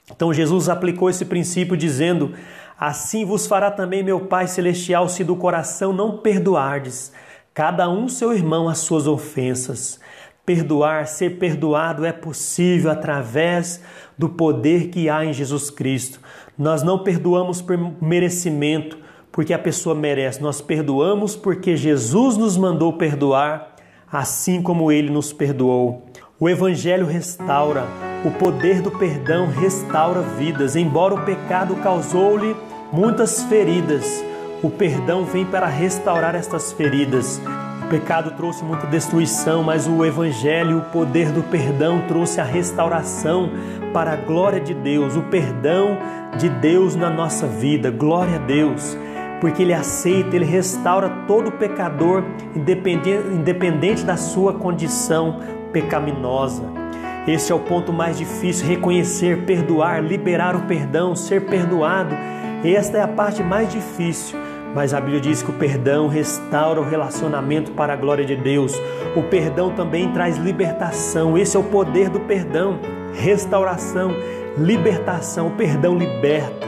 Então 0.09 0.33
Jesus 0.33 0.69
aplicou 0.69 1.09
esse 1.09 1.25
princípio 1.25 1.75
dizendo: 1.75 2.33
Assim 2.79 3.25
vos 3.25 3.47
fará 3.47 3.71
também 3.71 4.03
meu 4.03 4.19
Pai 4.21 4.47
Celestial, 4.47 5.09
se 5.09 5.23
do 5.23 5.35
coração 5.35 5.91
não 5.91 6.17
perdoardes, 6.17 7.11
cada 7.51 7.89
um 7.89 8.07
seu 8.07 8.31
irmão 8.31 8.69
as 8.69 8.77
suas 8.79 9.07
ofensas. 9.07 9.99
Perdoar, 10.45 11.07
ser 11.07 11.39
perdoado 11.39 12.05
é 12.05 12.11
possível 12.11 12.91
através 12.91 13.81
do 14.17 14.29
poder 14.29 14.89
que 14.89 15.09
há 15.09 15.25
em 15.25 15.33
Jesus 15.33 15.71
Cristo. 15.71 16.19
Nós 16.57 16.83
não 16.83 16.99
perdoamos 16.99 17.61
por 17.61 17.77
merecimento, 18.01 18.97
porque 19.31 19.53
a 19.53 19.59
pessoa 19.59 19.95
merece. 19.95 20.41
Nós 20.41 20.61
perdoamos 20.61 21.35
porque 21.35 21.75
Jesus 21.75 22.37
nos 22.37 22.55
mandou 22.57 22.93
perdoar, 22.93 23.75
assim 24.11 24.61
como 24.61 24.91
ele 24.91 25.09
nos 25.09 25.33
perdoou. 25.33 26.05
O 26.39 26.47
Evangelho 26.47 27.07
restaura, 27.07 27.85
o 28.25 28.31
poder 28.31 28.81
do 28.81 28.91
perdão 28.91 29.47
restaura 29.47 30.21
vidas. 30.21 30.75
Embora 30.75 31.13
o 31.13 31.25
pecado 31.25 31.75
causou-lhe 31.77 32.55
muitas 32.91 33.43
feridas, 33.43 34.23
o 34.63 34.69
perdão 34.69 35.23
vem 35.23 35.45
para 35.45 35.67
restaurar 35.67 36.35
estas 36.35 36.71
feridas. 36.71 37.39
O 37.83 37.89
pecado 37.89 38.31
trouxe 38.31 38.63
muita 38.63 38.87
destruição, 38.87 39.63
mas 39.63 39.87
o 39.87 40.03
Evangelho, 40.03 40.79
o 40.79 40.81
poder 40.91 41.31
do 41.31 41.43
perdão, 41.43 42.01
trouxe 42.07 42.41
a 42.41 42.43
restauração 42.43 43.49
para 43.93 44.11
a 44.11 44.15
glória 44.15 44.59
de 44.59 44.73
Deus, 44.73 45.15
o 45.15 45.21
perdão 45.23 45.97
de 46.37 46.49
Deus 46.49 46.95
na 46.95 47.09
nossa 47.09 47.47
vida. 47.47 47.89
Glória 47.89 48.35
a 48.35 48.39
Deus, 48.39 48.97
porque 49.39 49.61
Ele 49.61 49.73
aceita, 49.73 50.35
Ele 50.35 50.43
restaura 50.43 51.09
todo 51.27 51.51
pecador, 51.51 52.23
independente, 52.53 53.27
independente 53.31 54.03
da 54.03 54.17
sua 54.17 54.53
condição 54.53 55.39
pecaminosa. 55.71 56.76
Este 57.27 57.51
é 57.51 57.55
o 57.55 57.59
ponto 57.59 57.91
mais 57.91 58.17
difícil: 58.17 58.65
reconhecer, 58.65 59.43
perdoar, 59.45 60.01
liberar 60.01 60.55
o 60.55 60.61
perdão, 60.61 61.13
ser 61.13 61.45
perdoado. 61.45 62.15
Esta 62.63 62.97
é 62.97 63.01
a 63.01 63.07
parte 63.07 63.43
mais 63.43 63.71
difícil. 63.71 64.39
Mas 64.73 64.93
a 64.93 65.01
Bíblia 65.01 65.19
diz 65.19 65.41
que 65.41 65.49
o 65.49 65.53
perdão 65.53 66.07
restaura 66.07 66.79
o 66.79 66.83
relacionamento 66.83 67.71
para 67.71 67.93
a 67.93 67.95
glória 67.95 68.25
de 68.25 68.35
Deus. 68.35 68.79
O 69.15 69.23
perdão 69.23 69.71
também 69.71 70.11
traz 70.11 70.37
libertação. 70.37 71.37
Esse 71.37 71.57
é 71.57 71.59
o 71.59 71.63
poder 71.63 72.09
do 72.09 72.19
perdão. 72.21 72.79
Restauração, 73.13 74.11
libertação. 74.57 75.47
O 75.47 75.51
perdão 75.51 75.97
liberta. 75.97 76.67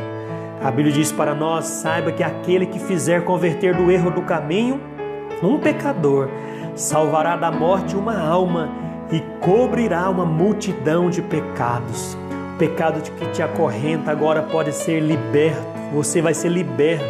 A 0.61 0.69
Bíblia 0.71 0.91
diz 0.91 1.11
para 1.11 1.33
nós: 1.33 1.65
saiba 1.65 2.11
que 2.11 2.23
aquele 2.23 2.65
que 2.65 2.79
fizer 2.79 3.23
converter 3.23 3.75
do 3.75 3.89
erro 3.89 4.11
do 4.11 4.23
caminho 4.23 4.81
um 5.41 5.57
pecador, 5.57 6.27
salvará 6.75 7.37
da 7.37 7.49
morte 7.49 7.95
uma 7.95 8.19
alma 8.19 8.88
e 9.11 9.19
cobrirá 9.39 10.09
uma 10.09 10.25
multidão 10.25 11.09
de 11.09 11.21
pecados. 11.21 12.17
O 12.55 12.57
pecado 12.57 13.01
que 13.01 13.25
te 13.27 13.41
acorrenta 13.41 14.11
agora 14.11 14.43
pode 14.43 14.73
ser 14.73 14.99
liberto, 14.99 15.65
você 15.93 16.21
vai 16.21 16.33
ser 16.33 16.49
liberto 16.49 17.05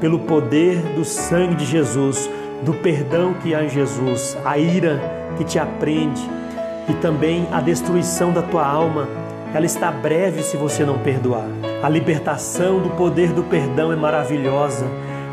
pelo 0.00 0.20
poder 0.20 0.78
do 0.94 1.04
sangue 1.04 1.54
de 1.54 1.64
Jesus, 1.64 2.28
do 2.62 2.74
perdão 2.74 3.34
que 3.34 3.54
há 3.54 3.64
em 3.64 3.68
Jesus, 3.68 4.36
a 4.44 4.58
ira 4.58 5.00
que 5.36 5.44
te 5.44 5.58
aprende 5.58 6.20
e 6.88 6.94
também 6.94 7.46
a 7.52 7.60
destruição 7.60 8.32
da 8.32 8.42
tua 8.42 8.66
alma. 8.66 9.08
Ela 9.54 9.66
está 9.66 9.90
breve 9.90 10.42
se 10.42 10.56
você 10.56 10.84
não 10.84 10.98
perdoar. 10.98 11.46
A 11.82 11.88
libertação 11.88 12.80
do 12.80 12.90
poder 12.90 13.32
do 13.32 13.42
perdão 13.42 13.92
é 13.92 13.96
maravilhosa. 13.96 14.86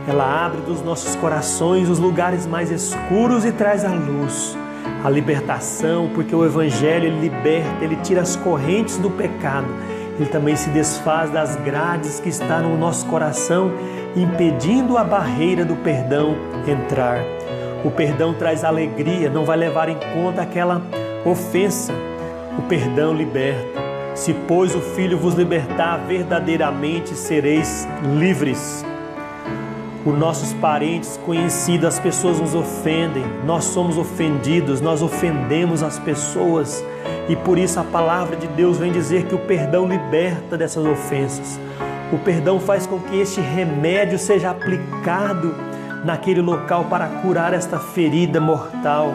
Ela 0.08 0.46
abre 0.46 0.62
dos 0.62 0.82
nossos 0.82 1.16
corações 1.16 1.90
os 1.90 2.00
lugares 2.00 2.46
mais 2.46 2.72
escuros 2.72 3.46
e 3.46 3.52
traz 3.52 3.84
a 3.84 3.90
luz 3.94 4.57
a 5.04 5.10
libertação, 5.10 6.10
porque 6.14 6.36
o 6.36 6.46
Evangelho 6.46 7.06
ele 7.06 7.20
liberta, 7.20 7.84
ele 7.84 7.96
tira 7.98 8.22
as 8.22 8.36
correntes 8.36 8.98
do 8.98 9.10
pecado, 9.10 9.68
ele 10.20 10.30
também 10.30 10.56
se 10.56 10.70
desfaz 10.70 11.30
das 11.30 11.56
grades 11.58 12.20
que 12.20 12.30
estão 12.30 12.70
no 12.70 12.78
nosso 12.78 13.06
coração, 13.06 13.72
impedindo 14.16 14.98
a 14.98 15.04
barreira 15.04 15.64
do 15.64 15.76
perdão 15.76 16.36
entrar. 16.68 17.20
O 17.86 17.92
perdão 17.92 18.34
traz 18.34 18.64
alegria, 18.64 19.30
não 19.30 19.46
vai 19.46 19.58
levar 19.58 19.90
em 19.90 19.98
conta 20.14 20.42
aquela 20.42 20.82
ofensa. 21.24 21.94
O 22.58 22.64
perdão 22.64 23.14
liberta. 23.14 23.86
Se, 24.16 24.34
pois, 24.34 24.74
o 24.74 24.82
Filho 24.82 25.18
vos 25.18 25.36
libertar, 25.36 25.98
verdadeiramente 26.08 27.14
sereis 27.14 27.88
livres 28.18 28.84
os 30.08 30.18
nossos 30.18 30.54
parentes, 30.54 31.20
conhecidos, 31.26 31.86
as 31.86 32.00
pessoas 32.00 32.40
nos 32.40 32.56
ofendem, 32.56 33.26
nós 33.46 33.66
somos 33.66 33.98
ofendidos, 33.98 34.80
nós 34.80 35.02
ofendemos 35.02 35.84
as 35.84 36.00
pessoas 36.00 36.82
e 37.28 37.36
por 37.36 37.58
isso 37.58 37.78
a 37.78 37.84
palavra 37.84 38.38
de 38.38 38.48
Deus 38.48 38.78
vem 38.78 38.90
dizer 38.90 39.26
que 39.26 39.36
o 39.36 39.40
perdão 39.40 39.86
liberta 39.86 40.58
dessas 40.58 40.86
ofensas. 40.86 41.60
O 42.14 42.18
perdão 42.20 42.58
faz 42.58 42.88
com 42.88 42.98
que 43.00 43.20
este 43.20 43.42
remédio 43.42 44.18
seja 44.18 44.50
aplicado 44.50 45.54
naquele 46.06 46.40
local 46.40 46.86
para 46.86 47.06
curar 47.22 47.54
esta 47.54 47.78
ferida 47.78 48.40
mortal. 48.40 49.14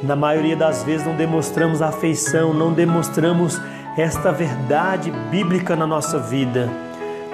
Na 0.00 0.14
maioria 0.14 0.54
das 0.54 0.84
vezes 0.84 1.04
não 1.04 1.16
demonstramos 1.16 1.82
afeição, 1.82 2.54
não 2.54 2.72
demonstramos 2.72 3.60
esta 3.98 4.30
verdade 4.30 5.10
bíblica 5.28 5.74
na 5.74 5.88
nossa 5.88 6.20
vida. 6.20 6.83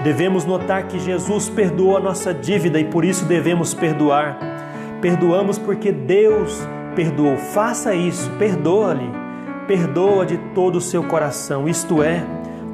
Devemos 0.03 0.47
notar 0.47 0.85
que 0.85 0.99
Jesus 0.99 1.51
perdoou 1.51 1.97
a 1.97 2.01
nossa 2.01 2.33
dívida 2.33 2.81
e 2.81 2.85
por 2.85 3.05
isso 3.05 3.27
devemos 3.27 3.75
perdoar. 3.75 4.39
Perdoamos 5.03 5.59
porque 5.59 5.93
Deus 5.93 6.67
perdoou. 6.97 7.37
Faça 7.37 7.95
isso, 7.95 8.31
perdoa-lhe. 8.39 9.11
Perdoa 9.67 10.25
de 10.25 10.39
todo 10.55 10.77
o 10.77 10.81
seu 10.81 11.03
coração. 11.05 11.69
Isto 11.69 12.03
é 12.03 12.25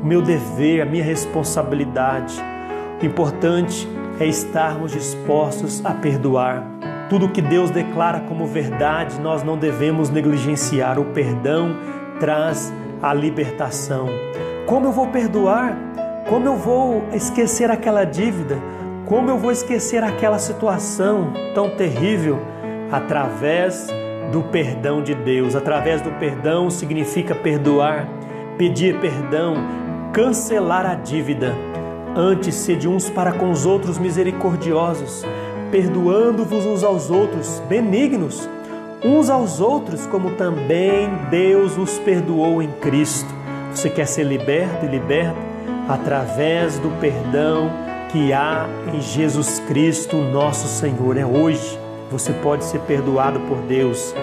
o 0.02 0.06
meu 0.06 0.22
dever, 0.22 0.82
a 0.82 0.86
minha 0.86 1.02
responsabilidade. 1.02 2.34
O 3.02 3.04
importante 3.04 3.88
é 4.20 4.26
estarmos 4.26 4.92
dispostos 4.92 5.84
a 5.84 5.92
perdoar. 5.92 6.64
Tudo 7.08 7.28
que 7.28 7.42
Deus 7.42 7.70
declara 7.70 8.20
como 8.20 8.46
verdade, 8.46 9.20
nós 9.20 9.42
não 9.42 9.58
devemos 9.58 10.10
negligenciar. 10.10 10.98
O 10.98 11.06
perdão 11.06 11.76
traz 12.18 12.72
a 13.02 13.12
libertação. 13.12 14.08
Como 14.64 14.86
eu 14.86 14.92
vou 14.92 15.08
perdoar? 15.08 15.76
Como 16.28 16.44
eu 16.44 16.56
vou 16.56 17.04
esquecer 17.12 17.70
aquela 17.70 18.02
dívida? 18.02 18.58
Como 19.06 19.30
eu 19.30 19.38
vou 19.38 19.52
esquecer 19.52 20.02
aquela 20.02 20.40
situação 20.40 21.32
tão 21.54 21.70
terrível? 21.70 22.40
Através 22.90 23.86
do 24.32 24.42
perdão 24.42 25.00
de 25.00 25.14
Deus. 25.14 25.54
Através 25.54 26.02
do 26.02 26.10
perdão 26.18 26.68
significa 26.68 27.32
perdoar, 27.32 28.08
pedir 28.58 28.98
perdão, 28.98 29.54
cancelar 30.12 30.84
a 30.84 30.96
dívida. 30.96 31.54
Antes, 32.16 32.56
sede 32.56 32.88
uns 32.88 33.08
para 33.08 33.30
com 33.30 33.48
os 33.48 33.64
outros 33.64 33.96
misericordiosos, 33.96 35.24
perdoando-vos 35.70 36.66
uns 36.66 36.82
aos 36.82 37.08
outros, 37.08 37.62
benignos, 37.68 38.48
uns 39.04 39.30
aos 39.30 39.60
outros, 39.60 40.08
como 40.08 40.32
também 40.32 41.08
Deus 41.30 41.78
os 41.78 41.98
perdoou 41.98 42.60
em 42.60 42.72
Cristo. 42.80 43.32
Você 43.72 43.88
quer 43.88 44.06
ser 44.06 44.24
liberto 44.24 44.86
e 44.86 44.88
liberto? 44.88 45.45
Através 45.88 46.78
do 46.78 46.90
perdão 47.00 47.70
que 48.10 48.32
há 48.32 48.66
em 48.92 49.00
Jesus 49.00 49.60
Cristo, 49.66 50.16
nosso 50.16 50.66
Senhor. 50.68 51.16
É 51.16 51.24
hoje 51.24 51.78
você 52.10 52.32
pode 52.32 52.64
ser 52.64 52.80
perdoado 52.80 53.40
por 53.40 53.58
Deus. 53.62 54.14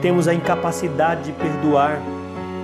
Temos 0.00 0.28
a 0.28 0.34
incapacidade 0.34 1.24
de 1.24 1.32
perdoar, 1.32 2.00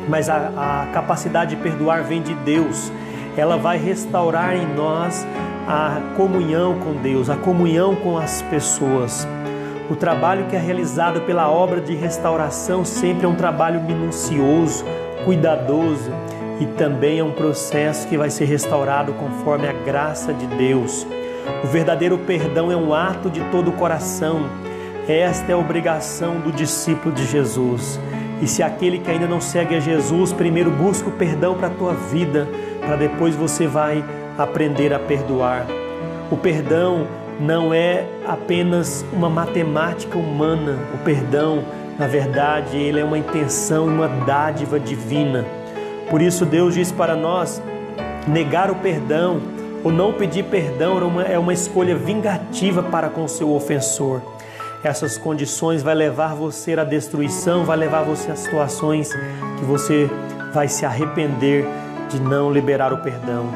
mas 0.09 0.29
a, 0.29 0.83
a 0.83 0.87
capacidade 0.93 1.57
de 1.57 1.63
perdoar 1.63 2.03
vem 2.05 2.23
de 2.23 2.35
Deus. 2.35 2.91
Ela 3.37 3.57
vai 3.57 3.79
restaurar 3.79 4.55
em 4.57 4.67
nós 4.75 5.27
a 5.67 6.01
comunhão 6.17 6.79
com 6.81 6.95
Deus, 6.95 7.31
a 7.31 7.37
comunhão 7.37 7.95
com 7.97 8.19
as 8.19 8.43
pessoas. 8.43 9.27
O 9.91 9.97
trabalho 9.97 10.47
que 10.47 10.57
é 10.57 10.59
realizado 10.59 11.23
pela 11.23 11.51
obra 11.51 11.81
de 11.81 11.95
restauração 11.95 12.85
sempre 12.85 13.27
é 13.27 13.29
um 13.29 13.35
trabalho 13.35 13.81
minucioso, 13.83 14.85
cuidadoso 15.25 16.11
e 16.61 16.67
também 16.67 17.19
é 17.19 17.25
um 17.25 17.33
processo 17.33 18.07
que 18.09 18.17
vai 18.17 18.31
ser 18.31 18.45
restaurado 18.45 19.13
conforme 19.15 19.67
a 19.67 19.73
graça 19.73 20.33
de 20.33 20.47
Deus. 20.47 21.07
O 21.65 21.67
verdadeiro 21.67 22.19
perdão 22.19 22.71
é 22.71 22.77
um 22.77 22.95
ato 22.95 23.31
de 23.31 23.41
todo 23.51 23.69
o 23.69 23.73
coração. 23.73 24.47
Esta 25.09 25.51
é 25.51 25.55
a 25.55 25.59
obrigação 25.59 26.41
do 26.41 26.53
discípulo 26.53 27.15
de 27.15 27.27
Jesus. 27.27 27.99
E 28.41 28.47
se 28.47 28.63
aquele 28.63 28.99
que 28.99 29.11
ainda 29.11 29.27
não 29.27 29.41
segue 29.41 29.77
a 29.77 29.81
Jesus, 29.81 30.33
primeiro 30.33 30.71
busca 30.71 31.09
o 31.09 31.13
perdão 31.13 31.55
para 31.55 31.69
a 31.69 31.71
tua 31.71 31.95
vida, 31.95 32.49
para 32.81 32.97
depois 32.97 33.35
você 33.35 33.67
vai 33.67 34.05
aprender 34.39 34.93
a 34.93 34.99
perdoar. 34.99 35.67
O 36.31 36.37
perdão 36.37 37.07
não 37.39 37.73
é 37.75 38.05
apenas 38.27 39.05
uma 39.13 39.29
matemática 39.29 40.17
humana. 40.17 40.79
O 40.95 40.99
perdão, 40.99 41.65
na 41.99 42.07
verdade, 42.07 42.77
ele 42.77 43.01
é 43.01 43.05
uma 43.05 43.19
intenção 43.19 43.87
uma 43.87 44.09
dádiva 44.09 44.79
divina. 44.79 45.45
Por 46.13 46.21
isso, 46.21 46.45
Deus 46.45 46.75
diz 46.75 46.93
para 46.93 47.17
nós: 47.17 47.63
negar 48.29 48.71
o 48.71 48.75
perdão 48.75 49.41
ou 49.83 49.91
não 49.91 50.13
pedir 50.13 50.45
perdão 50.45 50.99
é 50.99 51.05
uma, 51.05 51.23
é 51.23 51.39
uma 51.39 51.55
escolha 51.55 51.97
vingativa 51.97 52.83
para 52.83 53.09
com 53.09 53.27
seu 53.27 53.51
ofensor. 53.51 54.21
Essas 54.85 55.17
condições 55.17 55.83
vai 55.83 55.95
levar 55.95 56.35
você 56.35 56.75
à 56.79 56.85
destruição, 56.85 57.65
vai 57.65 57.79
levar 57.79 58.03
você 58.03 58.31
a 58.31 58.37
situações 58.37 59.11
que 59.59 59.65
você 59.65 60.11
vai 60.53 60.69
se 60.69 60.85
arrepender 60.85 61.65
de 62.11 62.21
não 62.21 62.53
liberar 62.53 62.93
o 62.93 62.99
perdão. 62.99 63.47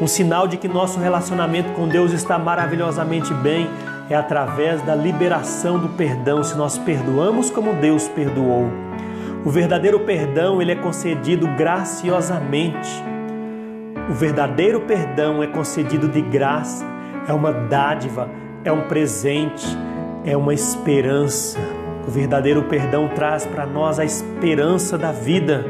Um 0.00 0.08
sinal 0.08 0.48
de 0.48 0.56
que 0.56 0.66
nosso 0.66 0.98
relacionamento 0.98 1.70
com 1.74 1.86
Deus 1.86 2.10
está 2.10 2.36
maravilhosamente 2.36 3.32
bem 3.32 3.70
é 4.10 4.16
através 4.16 4.82
da 4.82 4.96
liberação 4.96 5.78
do 5.78 5.88
perdão, 5.90 6.42
se 6.42 6.56
nós 6.56 6.76
perdoamos 6.78 7.48
como 7.48 7.74
Deus 7.74 8.08
perdoou. 8.08 8.91
O 9.44 9.50
verdadeiro 9.50 9.98
perdão 10.00 10.62
ele 10.62 10.70
é 10.70 10.76
concedido 10.76 11.48
graciosamente. 11.56 13.02
O 14.08 14.14
verdadeiro 14.14 14.82
perdão 14.82 15.42
é 15.42 15.48
concedido 15.48 16.06
de 16.06 16.20
graça, 16.20 16.84
é 17.26 17.32
uma 17.32 17.52
dádiva, 17.52 18.30
é 18.64 18.70
um 18.70 18.82
presente, 18.82 19.66
é 20.24 20.36
uma 20.36 20.54
esperança. 20.54 21.58
O 22.06 22.10
verdadeiro 22.10 22.62
perdão 22.64 23.08
traz 23.08 23.44
para 23.44 23.66
nós 23.66 23.98
a 23.98 24.04
esperança 24.04 24.96
da 24.96 25.10
vida. 25.10 25.64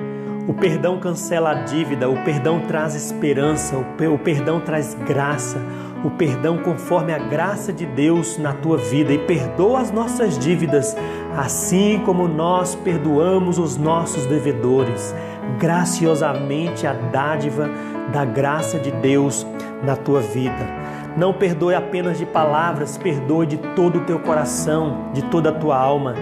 O 0.46 0.52
perdão 0.52 0.98
cancela 0.98 1.52
a 1.52 1.54
dívida, 1.54 2.10
o 2.10 2.24
perdão 2.24 2.60
traz 2.60 2.94
esperança, 2.94 3.76
o 3.76 4.18
perdão 4.18 4.60
traz 4.60 4.92
graça, 5.06 5.58
o 6.04 6.10
perdão 6.10 6.58
conforme 6.58 7.12
a 7.12 7.18
graça 7.18 7.72
de 7.72 7.86
Deus 7.86 8.36
na 8.38 8.52
tua 8.52 8.76
vida 8.76 9.12
e 9.12 9.18
perdoa 9.18 9.80
as 9.80 9.92
nossas 9.92 10.36
dívidas, 10.36 10.96
assim 11.36 12.00
como 12.04 12.28
nós 12.28 12.74
perdoamos 12.74 13.58
os 13.58 13.76
nossos 13.76 14.26
devedores. 14.26 15.14
Graciosamente 15.58 16.86
a 16.86 16.92
dádiva 16.92 17.68
da 18.12 18.24
graça 18.24 18.78
de 18.78 18.90
Deus 18.90 19.46
na 19.82 19.96
tua 19.96 20.20
vida. 20.20 20.82
Não 21.16 21.32
perdoe 21.32 21.74
apenas 21.74 22.18
de 22.18 22.24
palavras, 22.24 22.96
perdoe 22.96 23.46
de 23.46 23.56
todo 23.58 23.98
o 23.98 24.04
teu 24.04 24.18
coração, 24.20 25.10
de 25.12 25.22
toda 25.22 25.50
a 25.50 25.52
tua 25.52 25.76
alma. 25.76 26.14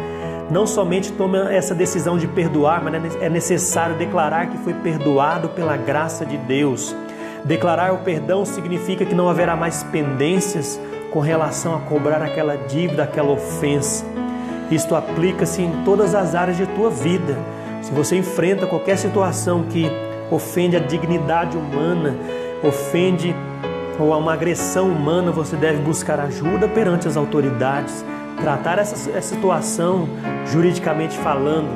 Não 0.51 0.66
somente 0.66 1.12
toma 1.12 1.53
essa 1.53 1.75
decisão 1.75 2.18
de 2.18 2.27
perdoar, 2.27 2.83
mas 2.83 3.16
é 3.20 3.29
necessário 3.29 3.94
declarar 3.96 4.49
que 4.49 4.59
foi 4.59 4.75
perdoado 4.75 5.51
pela 5.51 5.77
graça 5.77 6.27
de 6.27 6.37
Deus. 6.37 6.94
Declarar 7.44 7.92
o 7.92 7.99
perdão 7.99 8.44
significa 8.44 9.05
que 9.05 9.14
não 9.14 9.29
haverá 9.29 9.55
mais 9.55 9.85
pendências 9.85 10.81
com 11.12 11.20
relação 11.20 11.77
a 11.77 11.81
cobrar 11.81 12.20
aquela 12.20 12.57
dívida, 12.57 13.05
aquela 13.05 13.31
ofensa. 13.31 14.05
Isto 14.70 14.94
aplica-se 14.94 15.62
em 15.62 15.85
todas 15.85 16.14
as 16.14 16.35
áreas 16.35 16.56
de 16.56 16.66
tua 16.66 16.90
vida. 16.90 17.37
Se 17.83 17.90
você 17.92 18.16
enfrenta 18.16 18.66
qualquer 18.66 18.96
situação 18.96 19.64
que 19.64 19.90
ofende 20.30 20.76
a 20.76 20.80
dignidade 20.80 21.56
humana, 21.56 22.14
ofende 22.62 23.35
ou 23.98 24.14
a 24.14 24.16
uma 24.16 24.33
agressão 24.33 24.88
humana, 24.88 25.30
você 25.30 25.56
deve 25.56 25.83
buscar 25.83 26.20
ajuda 26.20 26.68
perante 26.68 27.06
as 27.06 27.16
autoridades, 27.16 28.04
tratar 28.40 28.78
essa, 28.78 29.11
essa 29.11 29.35
situação 29.35 30.09
juridicamente 30.46 31.18
falando, 31.18 31.68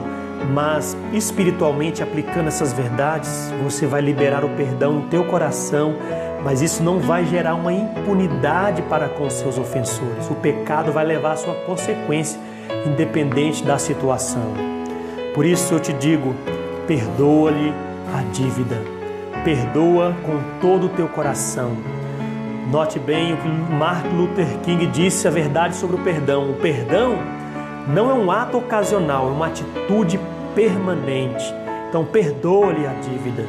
mas 0.52 0.96
espiritualmente 1.12 2.02
aplicando 2.02 2.48
essas 2.48 2.72
verdades, 2.72 3.52
você 3.62 3.87
vai 3.87 4.00
liberar 4.00 4.44
o 4.44 4.50
perdão 4.50 4.94
no 4.94 5.02
teu 5.09 5.24
coração, 5.24 5.94
mas 6.42 6.61
isso 6.62 6.83
não 6.83 6.98
vai 6.98 7.24
gerar 7.24 7.54
uma 7.54 7.72
impunidade 7.72 8.83
para 8.83 9.09
com 9.09 9.28
seus 9.28 9.59
ofensores. 9.59 10.30
O 10.30 10.35
pecado 10.35 10.92
vai 10.92 11.04
levar 11.04 11.33
a 11.33 11.37
sua 11.37 11.54
consequência, 11.54 12.38
independente 12.87 13.64
da 13.64 13.79
situação. 13.79 14.53
Por 15.35 15.44
isso 15.44 15.74
eu 15.74 15.81
te 15.81 15.92
digo, 15.92 16.35
perdoa-lhe 16.87 17.72
a 18.14 18.22
dívida. 18.33 18.81
Perdoa 19.44 20.14
com 20.24 20.61
todo 20.61 20.87
o 20.87 20.88
teu 20.90 21.09
coração. 21.09 21.72
Note 22.70 22.98
bem 22.98 23.35
o 23.35 23.37
que 23.37 23.48
Martin 23.48 24.16
Luther 24.16 24.46
King 24.62 24.87
disse 24.87 25.29
a 25.29 25.31
verdade 25.31 25.77
sobre 25.77 25.96
o 25.96 25.98
perdão. 26.05 26.50
O 26.50 26.55
perdão 26.55 27.18
não 27.88 28.11
é 28.11 28.14
um 28.14 28.31
ato 28.31 28.59
ocasional, 28.59 29.29
é 29.29 29.31
uma 29.31 29.48
atitude 29.48 30.18
permanente. 30.55 31.44
Então 31.88 32.05
perdoa-lhe 32.05 32.87
a 32.87 32.92
dívida. 32.94 33.44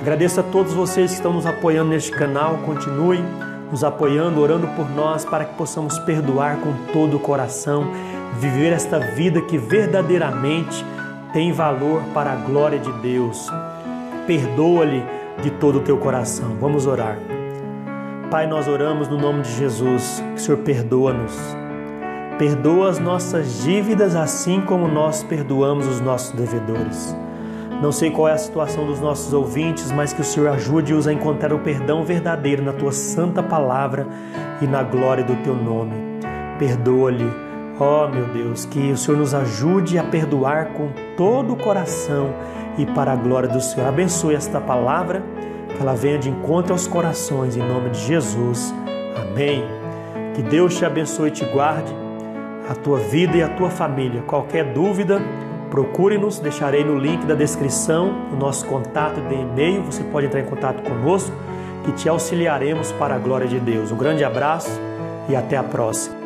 Agradeço 0.00 0.40
a 0.40 0.42
todos 0.42 0.72
vocês 0.72 1.10
que 1.10 1.16
estão 1.16 1.32
nos 1.32 1.46
apoiando 1.46 1.90
neste 1.90 2.12
canal. 2.12 2.58
Continue 2.64 3.22
nos 3.70 3.84
apoiando, 3.84 4.40
orando 4.40 4.66
por 4.68 4.88
nós 4.90 5.24
para 5.24 5.44
que 5.44 5.54
possamos 5.54 5.98
perdoar 6.00 6.58
com 6.58 6.72
todo 6.92 7.16
o 7.16 7.20
coração, 7.20 7.90
viver 8.38 8.72
esta 8.72 8.98
vida 8.98 9.40
que 9.40 9.58
verdadeiramente 9.58 10.84
tem 11.32 11.52
valor 11.52 12.02
para 12.14 12.32
a 12.32 12.36
glória 12.36 12.78
de 12.78 12.92
Deus. 13.00 13.50
Perdoa-lhe 14.26 15.02
de 15.42 15.50
todo 15.50 15.78
o 15.78 15.82
teu 15.82 15.98
coração. 15.98 16.56
Vamos 16.60 16.86
orar. 16.86 17.18
Pai, 18.30 18.46
nós 18.46 18.68
oramos 18.68 19.08
no 19.08 19.16
nome 19.16 19.42
de 19.42 19.52
Jesus, 19.52 20.22
que 20.34 20.34
o 20.34 20.38
Senhor 20.38 20.58
perdoa-nos. 20.58 21.36
Perdoa 22.38 22.90
as 22.90 22.98
nossas 22.98 23.62
dívidas 23.62 24.14
assim 24.14 24.60
como 24.60 24.86
nós 24.86 25.22
perdoamos 25.22 25.86
os 25.86 26.00
nossos 26.00 26.32
devedores. 26.32 27.16
Não 27.80 27.92
sei 27.92 28.10
qual 28.10 28.28
é 28.28 28.32
a 28.32 28.38
situação 28.38 28.86
dos 28.86 29.00
nossos 29.00 29.32
ouvintes, 29.32 29.90
mas 29.92 30.12
que 30.12 30.20
o 30.20 30.24
Senhor 30.24 30.48
ajude-os 30.48 31.06
a 31.06 31.12
encontrar 31.12 31.52
o 31.52 31.60
perdão 31.60 32.04
verdadeiro 32.04 32.62
na 32.62 32.72
tua 32.72 32.92
santa 32.92 33.42
palavra 33.42 34.06
e 34.60 34.66
na 34.66 34.82
glória 34.82 35.24
do 35.24 35.36
teu 35.36 35.54
nome. 35.54 35.94
Perdoa-lhe, 36.58 37.32
oh, 37.78 38.08
meu 38.08 38.26
Deus, 38.26 38.64
que 38.64 38.90
o 38.90 38.96
Senhor 38.96 39.18
nos 39.18 39.34
ajude 39.34 39.98
a 39.98 40.04
perdoar 40.04 40.68
com 40.72 40.90
todo 41.16 41.52
o 41.52 41.56
coração 41.56 42.34
e 42.76 42.86
para 42.86 43.12
a 43.12 43.16
glória 43.16 43.48
do 43.48 43.60
Senhor. 43.60 43.88
Abençoe 43.88 44.34
esta 44.34 44.60
palavra 44.60 45.22
que 45.74 45.82
ela 45.82 45.94
venha 45.94 46.18
de 46.18 46.28
encontro 46.28 46.72
aos 46.72 46.86
corações, 46.86 47.56
em 47.56 47.66
nome 47.66 47.90
de 47.90 48.00
Jesus. 48.00 48.74
Amém. 49.16 49.64
Que 50.34 50.42
Deus 50.42 50.76
te 50.76 50.84
abençoe 50.84 51.28
e 51.28 51.32
te 51.32 51.44
guarde, 51.44 51.92
a 52.68 52.74
tua 52.74 52.98
vida 52.98 53.36
e 53.36 53.42
a 53.42 53.48
tua 53.48 53.70
família. 53.70 54.22
Qualquer 54.22 54.72
dúvida, 54.72 55.20
procure-nos, 55.70 56.38
deixarei 56.38 56.84
no 56.84 56.96
link 56.96 57.24
da 57.26 57.34
descrição 57.34 58.28
o 58.32 58.36
nosso 58.36 58.64
contato 58.66 59.20
de 59.22 59.34
e-mail. 59.34 59.82
Você 59.82 60.02
pode 60.04 60.26
entrar 60.26 60.40
em 60.40 60.44
contato 60.44 60.82
conosco, 60.82 61.34
que 61.84 61.92
te 61.92 62.08
auxiliaremos 62.08 62.92
para 62.92 63.14
a 63.14 63.18
glória 63.18 63.46
de 63.46 63.58
Deus. 63.58 63.90
Um 63.90 63.96
grande 63.96 64.22
abraço 64.22 64.80
e 65.28 65.34
até 65.34 65.56
a 65.56 65.62
próxima. 65.62 66.17